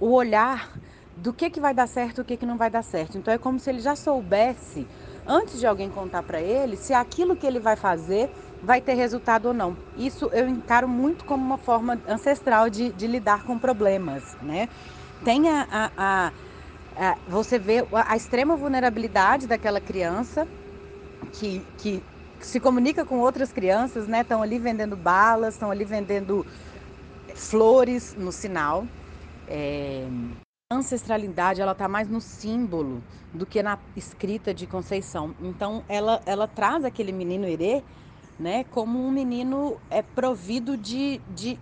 o 0.00 0.10
olhar 0.10 0.72
do 1.16 1.32
que, 1.32 1.50
que 1.50 1.60
vai 1.60 1.72
dar 1.72 1.86
certo 1.86 2.18
e 2.18 2.22
o 2.22 2.24
que, 2.24 2.36
que 2.36 2.46
não 2.46 2.56
vai 2.56 2.70
dar 2.70 2.82
certo. 2.82 3.16
Então 3.16 3.32
é 3.32 3.38
como 3.38 3.60
se 3.60 3.70
ele 3.70 3.80
já 3.80 3.94
soubesse, 3.94 4.86
antes 5.26 5.60
de 5.60 5.66
alguém 5.66 5.88
contar 5.88 6.22
para 6.22 6.40
ele, 6.40 6.76
se 6.76 6.92
aquilo 6.92 7.36
que 7.36 7.46
ele 7.46 7.60
vai 7.60 7.76
fazer 7.76 8.28
vai 8.62 8.80
ter 8.80 8.94
resultado 8.94 9.46
ou 9.46 9.54
não. 9.54 9.76
Isso 9.96 10.30
eu 10.32 10.48
encaro 10.48 10.88
muito 10.88 11.24
como 11.24 11.44
uma 11.44 11.58
forma 11.58 12.00
ancestral 12.08 12.70
de, 12.70 12.90
de 12.90 13.06
lidar 13.06 13.44
com 13.44 13.58
problemas, 13.58 14.36
né? 14.42 14.68
Tem 15.24 15.48
a, 15.48 15.90
a, 15.96 16.32
a, 16.96 17.18
você 17.28 17.58
vê 17.58 17.84
a, 17.92 18.16
extrema 18.16 18.56
vulnerabilidade 18.56 19.46
daquela 19.46 19.80
criança 19.80 20.46
que, 21.32 21.64
que 21.78 22.02
se 22.40 22.60
comunica 22.60 23.04
com 23.04 23.18
outras 23.18 23.52
crianças, 23.52 24.06
né? 24.06 24.20
Estão 24.20 24.42
ali 24.42 24.58
vendendo 24.58 24.96
balas, 24.96 25.54
estão 25.54 25.70
ali 25.70 25.84
vendendo 25.84 26.44
flores 27.34 28.14
no 28.16 28.32
sinal. 28.32 28.86
É... 29.48 30.06
A 30.70 30.76
ancestralidade 30.76 31.60
ela 31.60 31.72
está 31.72 31.86
mais 31.86 32.08
no 32.08 32.20
símbolo 32.20 33.02
do 33.32 33.46
que 33.46 33.62
na 33.62 33.78
escrita 33.96 34.52
de 34.52 34.66
Conceição. 34.66 35.34
Então 35.40 35.84
ela, 35.88 36.20
ela 36.26 36.48
traz 36.48 36.84
aquele 36.84 37.12
menino 37.12 37.46
herê, 37.46 37.82
né, 38.38 38.64
como 38.64 38.98
um 38.98 39.10
menino 39.10 39.76
é 39.90 40.02
provido 40.02 40.76
de, 40.76 41.20
de 41.28 41.58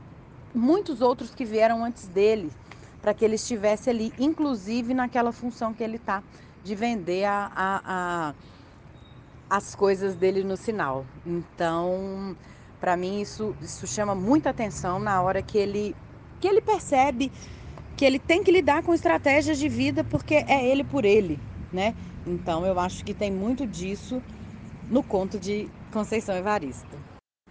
muitos 0.54 1.00
outros 1.00 1.34
que 1.34 1.44
vieram 1.44 1.84
antes 1.84 2.06
dele, 2.06 2.50
para 3.00 3.14
que 3.14 3.24
ele 3.24 3.36
estivesse 3.36 3.90
ali, 3.90 4.12
inclusive 4.18 4.94
naquela 4.94 5.32
função 5.32 5.72
que 5.72 5.82
ele 5.82 5.96
está 5.96 6.22
de 6.62 6.74
vender 6.74 7.24
a, 7.24 7.50
a, 7.54 7.82
a, 7.84 8.34
as 9.48 9.74
coisas 9.74 10.14
dele 10.14 10.44
no 10.44 10.56
sinal. 10.56 11.04
Então, 11.24 12.36
para 12.80 12.96
mim 12.96 13.20
isso, 13.20 13.56
isso 13.60 13.86
chama 13.86 14.14
muita 14.14 14.50
atenção 14.50 14.98
na 14.98 15.20
hora 15.22 15.42
que 15.42 15.58
ele 15.58 15.96
que 16.40 16.48
ele 16.48 16.62
percebe 16.62 17.30
que 17.96 18.04
ele 18.04 18.18
tem 18.18 18.42
que 18.42 18.50
lidar 18.50 18.82
com 18.82 18.94
estratégias 18.94 19.58
de 19.58 19.68
vida 19.68 20.02
porque 20.02 20.34
é 20.48 20.64
ele 20.66 20.82
por 20.82 21.04
ele, 21.04 21.38
né? 21.70 21.94
Então 22.26 22.64
eu 22.64 22.78
acho 22.80 23.04
que 23.04 23.12
tem 23.12 23.30
muito 23.30 23.66
disso 23.66 24.22
no 24.88 25.02
conto 25.02 25.38
de 25.38 25.68
Conceição 25.92 26.34
Evaristo. 26.34 26.96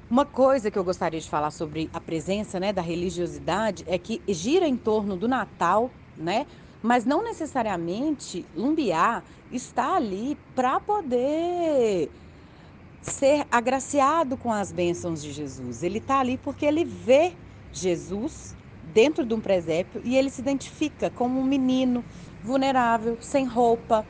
Uma 0.09 0.25
coisa 0.25 0.71
que 0.71 0.79
eu 0.79 0.83
gostaria 0.83 1.19
de 1.19 1.29
falar 1.29 1.51
sobre 1.51 1.87
a 1.93 1.99
presença 1.99 2.59
né, 2.59 2.73
da 2.73 2.81
religiosidade 2.81 3.85
é 3.87 3.95
que 3.95 4.19
gira 4.29 4.67
em 4.67 4.75
torno 4.75 5.15
do 5.15 5.27
Natal, 5.27 5.91
né? 6.17 6.47
Mas 6.81 7.05
não 7.05 7.23
necessariamente 7.23 8.43
Lumbiá 8.55 9.21
está 9.51 9.97
ali 9.97 10.35
para 10.55 10.79
poder 10.79 12.09
ser 13.03 13.45
agraciado 13.51 14.35
com 14.35 14.51
as 14.51 14.71
bênçãos 14.71 15.21
de 15.21 15.31
Jesus. 15.31 15.83
Ele 15.83 15.99
está 15.99 16.19
ali 16.19 16.37
porque 16.37 16.65
ele 16.65 16.83
vê 16.83 17.33
Jesus 17.71 18.55
dentro 18.91 19.23
de 19.23 19.35
um 19.35 19.39
presépio 19.39 20.01
e 20.03 20.17
ele 20.17 20.31
se 20.31 20.41
identifica 20.41 21.11
como 21.11 21.39
um 21.39 21.43
menino 21.43 22.03
vulnerável, 22.41 23.15
sem 23.21 23.45
roupa, 23.45 24.03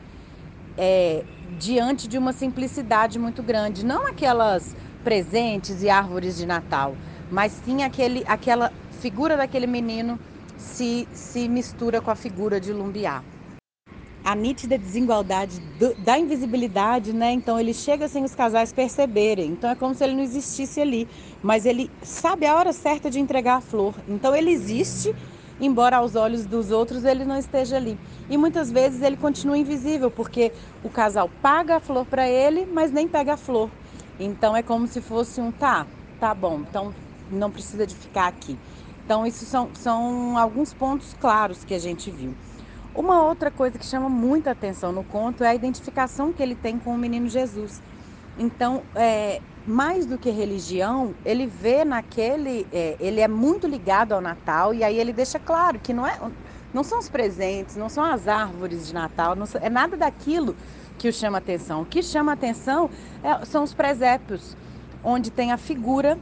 é, 0.78 1.26
diante 1.58 2.08
de 2.08 2.16
uma 2.16 2.32
simplicidade 2.32 3.18
muito 3.18 3.42
grande. 3.42 3.84
Não 3.84 4.06
aquelas 4.06 4.74
presentes 5.02 5.82
e 5.82 5.90
árvores 5.90 6.36
de 6.36 6.46
Natal, 6.46 6.94
mas 7.30 7.52
sim 7.64 7.82
aquele, 7.82 8.24
aquela 8.26 8.72
figura 9.00 9.36
daquele 9.36 9.66
menino 9.66 10.18
se, 10.58 11.08
se 11.12 11.48
mistura 11.48 12.00
com 12.00 12.10
a 12.10 12.14
figura 12.14 12.60
de 12.60 12.72
Lumbiá. 12.72 13.22
A 14.22 14.34
nítida 14.34 14.76
desigualdade 14.76 15.58
do, 15.78 15.94
da 15.94 16.18
invisibilidade, 16.18 17.12
né? 17.14 17.32
Então 17.32 17.58
ele 17.58 17.72
chega 17.72 18.06
sem 18.06 18.22
os 18.22 18.34
casais 18.34 18.70
perceberem. 18.70 19.52
Então 19.52 19.70
é 19.70 19.74
como 19.74 19.94
se 19.94 20.04
ele 20.04 20.14
não 20.14 20.22
existisse 20.22 20.78
ali, 20.78 21.08
mas 21.42 21.64
ele 21.64 21.90
sabe 22.02 22.46
a 22.46 22.54
hora 22.54 22.72
certa 22.72 23.10
de 23.10 23.18
entregar 23.18 23.56
a 23.56 23.60
flor. 23.62 23.94
Então 24.06 24.36
ele 24.36 24.50
existe, 24.50 25.14
embora 25.58 25.96
aos 25.96 26.16
olhos 26.16 26.44
dos 26.44 26.70
outros 26.70 27.04
ele 27.04 27.24
não 27.24 27.38
esteja 27.38 27.76
ali. 27.76 27.98
E 28.28 28.36
muitas 28.36 28.70
vezes 28.70 29.00
ele 29.00 29.16
continua 29.16 29.56
invisível, 29.56 30.10
porque 30.10 30.52
o 30.84 30.90
casal 30.90 31.30
paga 31.40 31.76
a 31.76 31.80
flor 31.80 32.04
para 32.04 32.28
ele, 32.28 32.68
mas 32.70 32.92
nem 32.92 33.08
pega 33.08 33.32
a 33.32 33.36
flor. 33.38 33.70
Então 34.20 34.54
é 34.56 34.62
como 34.62 34.86
se 34.86 35.00
fosse 35.00 35.40
um 35.40 35.50
tá, 35.50 35.86
tá 36.18 36.34
bom, 36.34 36.60
então 36.60 36.94
não 37.30 37.50
precisa 37.50 37.86
de 37.86 37.94
ficar 37.94 38.26
aqui. 38.26 38.58
Então, 39.04 39.26
isso 39.26 39.44
são, 39.44 39.70
são 39.74 40.38
alguns 40.38 40.72
pontos 40.72 41.14
claros 41.14 41.64
que 41.64 41.74
a 41.74 41.78
gente 41.78 42.10
viu. 42.10 42.32
Uma 42.94 43.24
outra 43.24 43.50
coisa 43.50 43.78
que 43.78 43.84
chama 43.84 44.08
muita 44.08 44.50
atenção 44.50 44.92
no 44.92 45.02
conto 45.02 45.42
é 45.42 45.48
a 45.48 45.54
identificação 45.54 46.32
que 46.32 46.42
ele 46.42 46.54
tem 46.54 46.78
com 46.78 46.94
o 46.94 46.98
menino 46.98 47.28
Jesus. 47.28 47.80
Então, 48.38 48.82
é, 48.94 49.40
mais 49.66 50.06
do 50.06 50.18
que 50.18 50.30
religião, 50.30 51.14
ele 51.24 51.46
vê 51.46 51.84
naquele, 51.84 52.66
é, 52.70 52.96
ele 53.00 53.20
é 53.20 53.28
muito 53.28 53.66
ligado 53.66 54.12
ao 54.12 54.20
Natal 54.20 54.74
e 54.74 54.84
aí 54.84 54.98
ele 54.98 55.12
deixa 55.12 55.38
claro 55.38 55.80
que 55.80 55.92
não 55.92 56.06
é, 56.06 56.16
não 56.72 56.84
são 56.84 56.98
os 56.98 57.08
presentes, 57.08 57.76
não 57.76 57.88
são 57.88 58.04
as 58.04 58.28
árvores 58.28 58.86
de 58.86 58.94
Natal, 58.94 59.34
não 59.34 59.46
é 59.60 59.68
nada 59.68 59.96
daquilo 59.96 60.56
que 61.00 61.08
o 61.08 61.12
chama 61.12 61.38
atenção. 61.38 61.80
O 61.80 61.86
que 61.86 62.02
chama 62.02 62.32
atenção 62.32 62.90
é, 63.24 63.42
são 63.46 63.64
os 63.64 63.72
presépios, 63.72 64.54
onde 65.02 65.30
tem 65.30 65.50
a 65.50 65.56
figura 65.56 66.18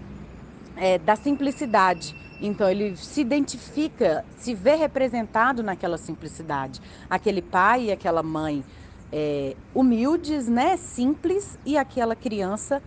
é, 0.77 0.99
da 0.99 1.17
simplicidade. 1.17 2.15
Então 2.41 2.71
ele 2.71 2.97
se 2.97 3.21
identifica, 3.21 4.25
se 4.39 4.55
vê 4.55 4.77
representado 4.77 5.65
naquela 5.65 5.99
simplicidade. 5.99 6.81
Aquele 7.11 7.43
pai 7.43 7.87
e 7.87 7.93
aquela 7.93 8.23
mãe 8.23 8.65
é, 9.13 9.57
humildes, 9.75 10.47
né, 10.47 10.77
simples, 10.77 11.59
e 11.67 11.77
aquela 11.77 12.15
criança 12.15 12.81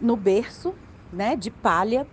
no 0.00 0.14
berço, 0.14 0.72
né, 1.12 1.34
de 1.34 1.50
palha, 1.50 2.06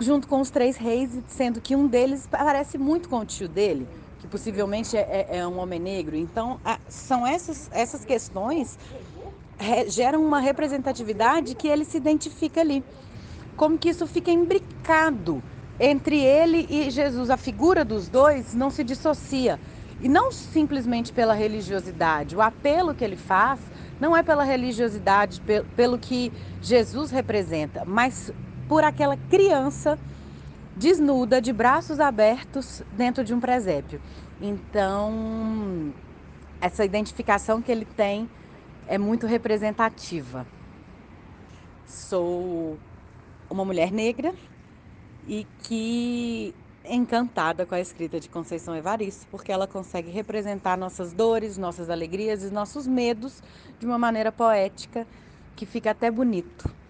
junto 0.00 0.26
com 0.26 0.40
os 0.40 0.48
três 0.48 0.78
reis, 0.78 1.10
sendo 1.28 1.60
que 1.60 1.76
um 1.76 1.86
deles 1.86 2.26
parece 2.30 2.78
muito 2.78 3.10
com 3.10 3.18
o 3.18 3.26
tio 3.26 3.46
dele, 3.46 3.86
que 4.22 4.28
possivelmente 4.28 4.96
é, 4.96 5.26
é, 5.30 5.38
é 5.38 5.46
um 5.46 5.58
homem 5.58 5.80
negro. 5.80 6.14
Então, 6.14 6.60
a, 6.64 6.78
são 6.88 7.26
essas, 7.26 7.68
essas 7.72 8.04
questões 8.04 8.78
re, 9.58 9.90
geram 9.90 10.24
uma 10.24 10.38
representatividade 10.38 11.56
que 11.56 11.66
ele 11.66 11.84
se 11.84 11.96
identifica 11.96 12.60
ali. 12.60 12.84
Como 13.56 13.76
que 13.76 13.88
isso 13.88 14.06
fica 14.06 14.30
imbricado 14.30 15.42
entre 15.78 16.20
ele 16.20 16.68
e 16.70 16.88
Jesus. 16.88 17.30
A 17.30 17.36
figura 17.36 17.84
dos 17.84 18.08
dois 18.08 18.54
não 18.54 18.70
se 18.70 18.84
dissocia. 18.84 19.58
E 20.00 20.08
não 20.08 20.30
simplesmente 20.30 21.12
pela 21.12 21.34
religiosidade. 21.34 22.36
O 22.36 22.40
apelo 22.40 22.94
que 22.94 23.04
ele 23.04 23.16
faz 23.16 23.58
não 24.00 24.16
é 24.16 24.22
pela 24.22 24.44
religiosidade, 24.44 25.42
pelo 25.74 25.98
que 25.98 26.32
Jesus 26.60 27.10
representa, 27.10 27.84
mas 27.84 28.32
por 28.68 28.82
aquela 28.82 29.16
criança 29.28 29.98
desnuda, 30.76 31.40
de 31.40 31.52
braços 31.52 32.00
abertos 32.00 32.82
dentro 32.92 33.24
de 33.24 33.34
um 33.34 33.40
presépio. 33.40 34.00
Então, 34.40 35.92
essa 36.60 36.84
identificação 36.84 37.60
que 37.62 37.70
ele 37.70 37.84
tem 37.84 38.28
é 38.86 38.98
muito 38.98 39.26
representativa. 39.26 40.46
Sou 41.86 42.78
uma 43.48 43.64
mulher 43.64 43.92
negra 43.92 44.34
e 45.26 45.46
que 45.62 46.54
encantada 46.84 47.64
com 47.64 47.74
a 47.74 47.80
escrita 47.80 48.18
de 48.18 48.28
Conceição 48.28 48.74
Evaristo, 48.74 49.26
porque 49.30 49.52
ela 49.52 49.66
consegue 49.66 50.10
representar 50.10 50.76
nossas 50.76 51.12
dores, 51.12 51.56
nossas 51.56 51.88
alegrias 51.88 52.42
e 52.42 52.50
nossos 52.50 52.86
medos 52.86 53.42
de 53.78 53.86
uma 53.86 53.98
maneira 53.98 54.32
poética 54.32 55.06
que 55.54 55.64
fica 55.64 55.90
até 55.92 56.10
bonito. 56.10 56.81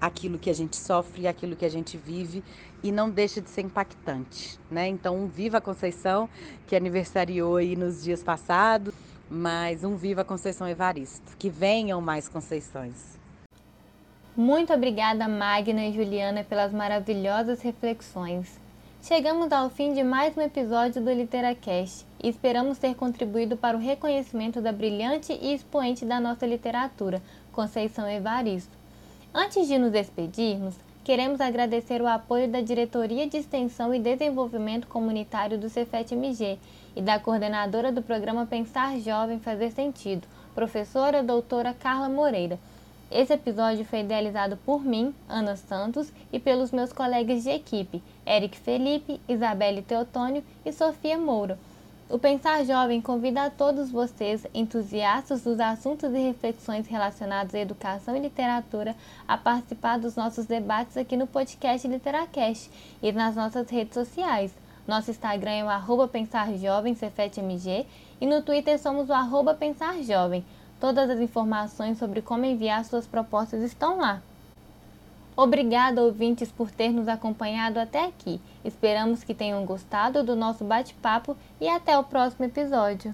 Aquilo 0.00 0.38
que 0.38 0.50
a 0.50 0.54
gente 0.54 0.76
sofre, 0.76 1.26
aquilo 1.26 1.56
que 1.56 1.64
a 1.64 1.70
gente 1.70 1.96
vive 1.96 2.42
e 2.82 2.92
não 2.92 3.08
deixa 3.08 3.40
de 3.40 3.48
ser 3.48 3.62
impactante, 3.62 4.58
né? 4.70 4.86
Então, 4.88 5.16
um 5.16 5.26
viva 5.26 5.60
Conceição 5.60 6.28
que 6.66 6.76
aniversariou 6.76 7.56
aí 7.56 7.74
nos 7.74 8.02
dias 8.02 8.22
passados, 8.22 8.94
mas 9.30 9.82
um 9.84 9.96
viva 9.96 10.24
Conceição 10.24 10.68
Evaristo, 10.68 11.36
que 11.38 11.48
venham 11.48 12.00
mais 12.00 12.28
Conceições. 12.28 13.18
Muito 14.36 14.72
obrigada, 14.72 15.28
Magna 15.28 15.86
e 15.86 15.92
Juliana, 15.92 16.44
pelas 16.44 16.72
maravilhosas 16.72 17.62
reflexões. 17.62 18.58
Chegamos 19.00 19.52
ao 19.52 19.70
fim 19.70 19.92
de 19.92 20.02
mais 20.02 20.36
um 20.36 20.40
episódio 20.40 21.00
do 21.02 21.12
LiteraCast 21.12 22.06
e 22.22 22.28
esperamos 22.28 22.78
ter 22.78 22.94
contribuído 22.94 23.56
para 23.56 23.76
o 23.76 23.80
reconhecimento 23.80 24.60
da 24.60 24.72
brilhante 24.72 25.32
e 25.32 25.54
expoente 25.54 26.04
da 26.04 26.18
nossa 26.18 26.46
literatura, 26.46 27.22
Conceição 27.52 28.08
Evaristo. 28.08 28.83
Antes 29.36 29.66
de 29.66 29.76
nos 29.76 29.90
despedirmos, 29.90 30.76
queremos 31.02 31.40
agradecer 31.40 32.00
o 32.00 32.06
apoio 32.06 32.48
da 32.48 32.60
Diretoria 32.60 33.26
de 33.26 33.36
Extensão 33.36 33.92
e 33.92 33.98
Desenvolvimento 33.98 34.86
Comunitário 34.86 35.58
do 35.58 35.68
Cefet-MG 35.68 36.56
e 36.94 37.02
da 37.02 37.18
coordenadora 37.18 37.90
do 37.90 38.00
programa 38.00 38.46
Pensar 38.46 38.96
Jovem 39.00 39.40
Fazer 39.40 39.72
Sentido, 39.72 40.28
professora 40.54 41.20
doutora 41.20 41.74
Carla 41.74 42.08
Moreira 42.08 42.60
esse 43.14 43.32
episódio 43.32 43.84
foi 43.84 44.00
idealizado 44.00 44.56
por 44.66 44.84
mim, 44.84 45.14
Ana 45.28 45.54
Santos, 45.54 46.12
e 46.32 46.40
pelos 46.40 46.72
meus 46.72 46.92
colegas 46.92 47.44
de 47.44 47.50
equipe, 47.50 48.02
Eric 48.26 48.56
Felipe, 48.56 49.20
Isabelle 49.28 49.82
Teotônio 49.82 50.42
e 50.64 50.72
Sofia 50.72 51.16
Moura. 51.16 51.56
O 52.06 52.18
Pensar 52.18 52.62
Jovem 52.66 53.00
convida 53.00 53.44
a 53.44 53.50
todos 53.50 53.90
vocês, 53.90 54.46
entusiastas 54.52 55.42
dos 55.42 55.58
assuntos 55.58 56.12
e 56.12 56.18
reflexões 56.18 56.86
relacionados 56.86 57.54
à 57.54 57.58
educação 57.58 58.14
e 58.14 58.20
literatura, 58.20 58.94
a 59.26 59.38
participar 59.38 59.98
dos 59.98 60.14
nossos 60.14 60.44
debates 60.44 60.98
aqui 60.98 61.16
no 61.16 61.26
podcast 61.26 61.88
Literacast 61.88 62.70
e 63.02 63.10
nas 63.10 63.34
nossas 63.34 63.70
redes 63.70 63.94
sociais. 63.94 64.54
Nosso 64.86 65.10
Instagram 65.10 65.50
é 65.50 65.64
o 65.64 65.68
arroba 65.68 66.06
Pensar 66.06 66.52
Jovem, 66.58 66.94
Cefetmg, 66.94 67.86
e 68.20 68.26
no 68.26 68.42
Twitter 68.42 68.78
somos 68.78 69.08
o 69.08 69.14
arroba 69.14 69.54
Pensar 69.54 69.96
Jovem. 70.02 70.44
Todas 70.78 71.08
as 71.08 71.18
informações 71.18 71.96
sobre 71.96 72.20
como 72.20 72.44
enviar 72.44 72.84
suas 72.84 73.06
propostas 73.06 73.62
estão 73.62 73.96
lá. 73.96 74.20
Obrigada, 75.36 76.00
ouvintes, 76.02 76.52
por 76.52 76.70
ter 76.70 76.90
nos 76.90 77.08
acompanhado 77.08 77.80
até 77.80 78.04
aqui. 78.04 78.40
Esperamos 78.64 79.24
que 79.24 79.34
tenham 79.34 79.64
gostado 79.64 80.22
do 80.22 80.36
nosso 80.36 80.64
bate-papo 80.64 81.36
e 81.60 81.68
até 81.68 81.98
o 81.98 82.04
próximo 82.04 82.44
episódio. 82.44 83.12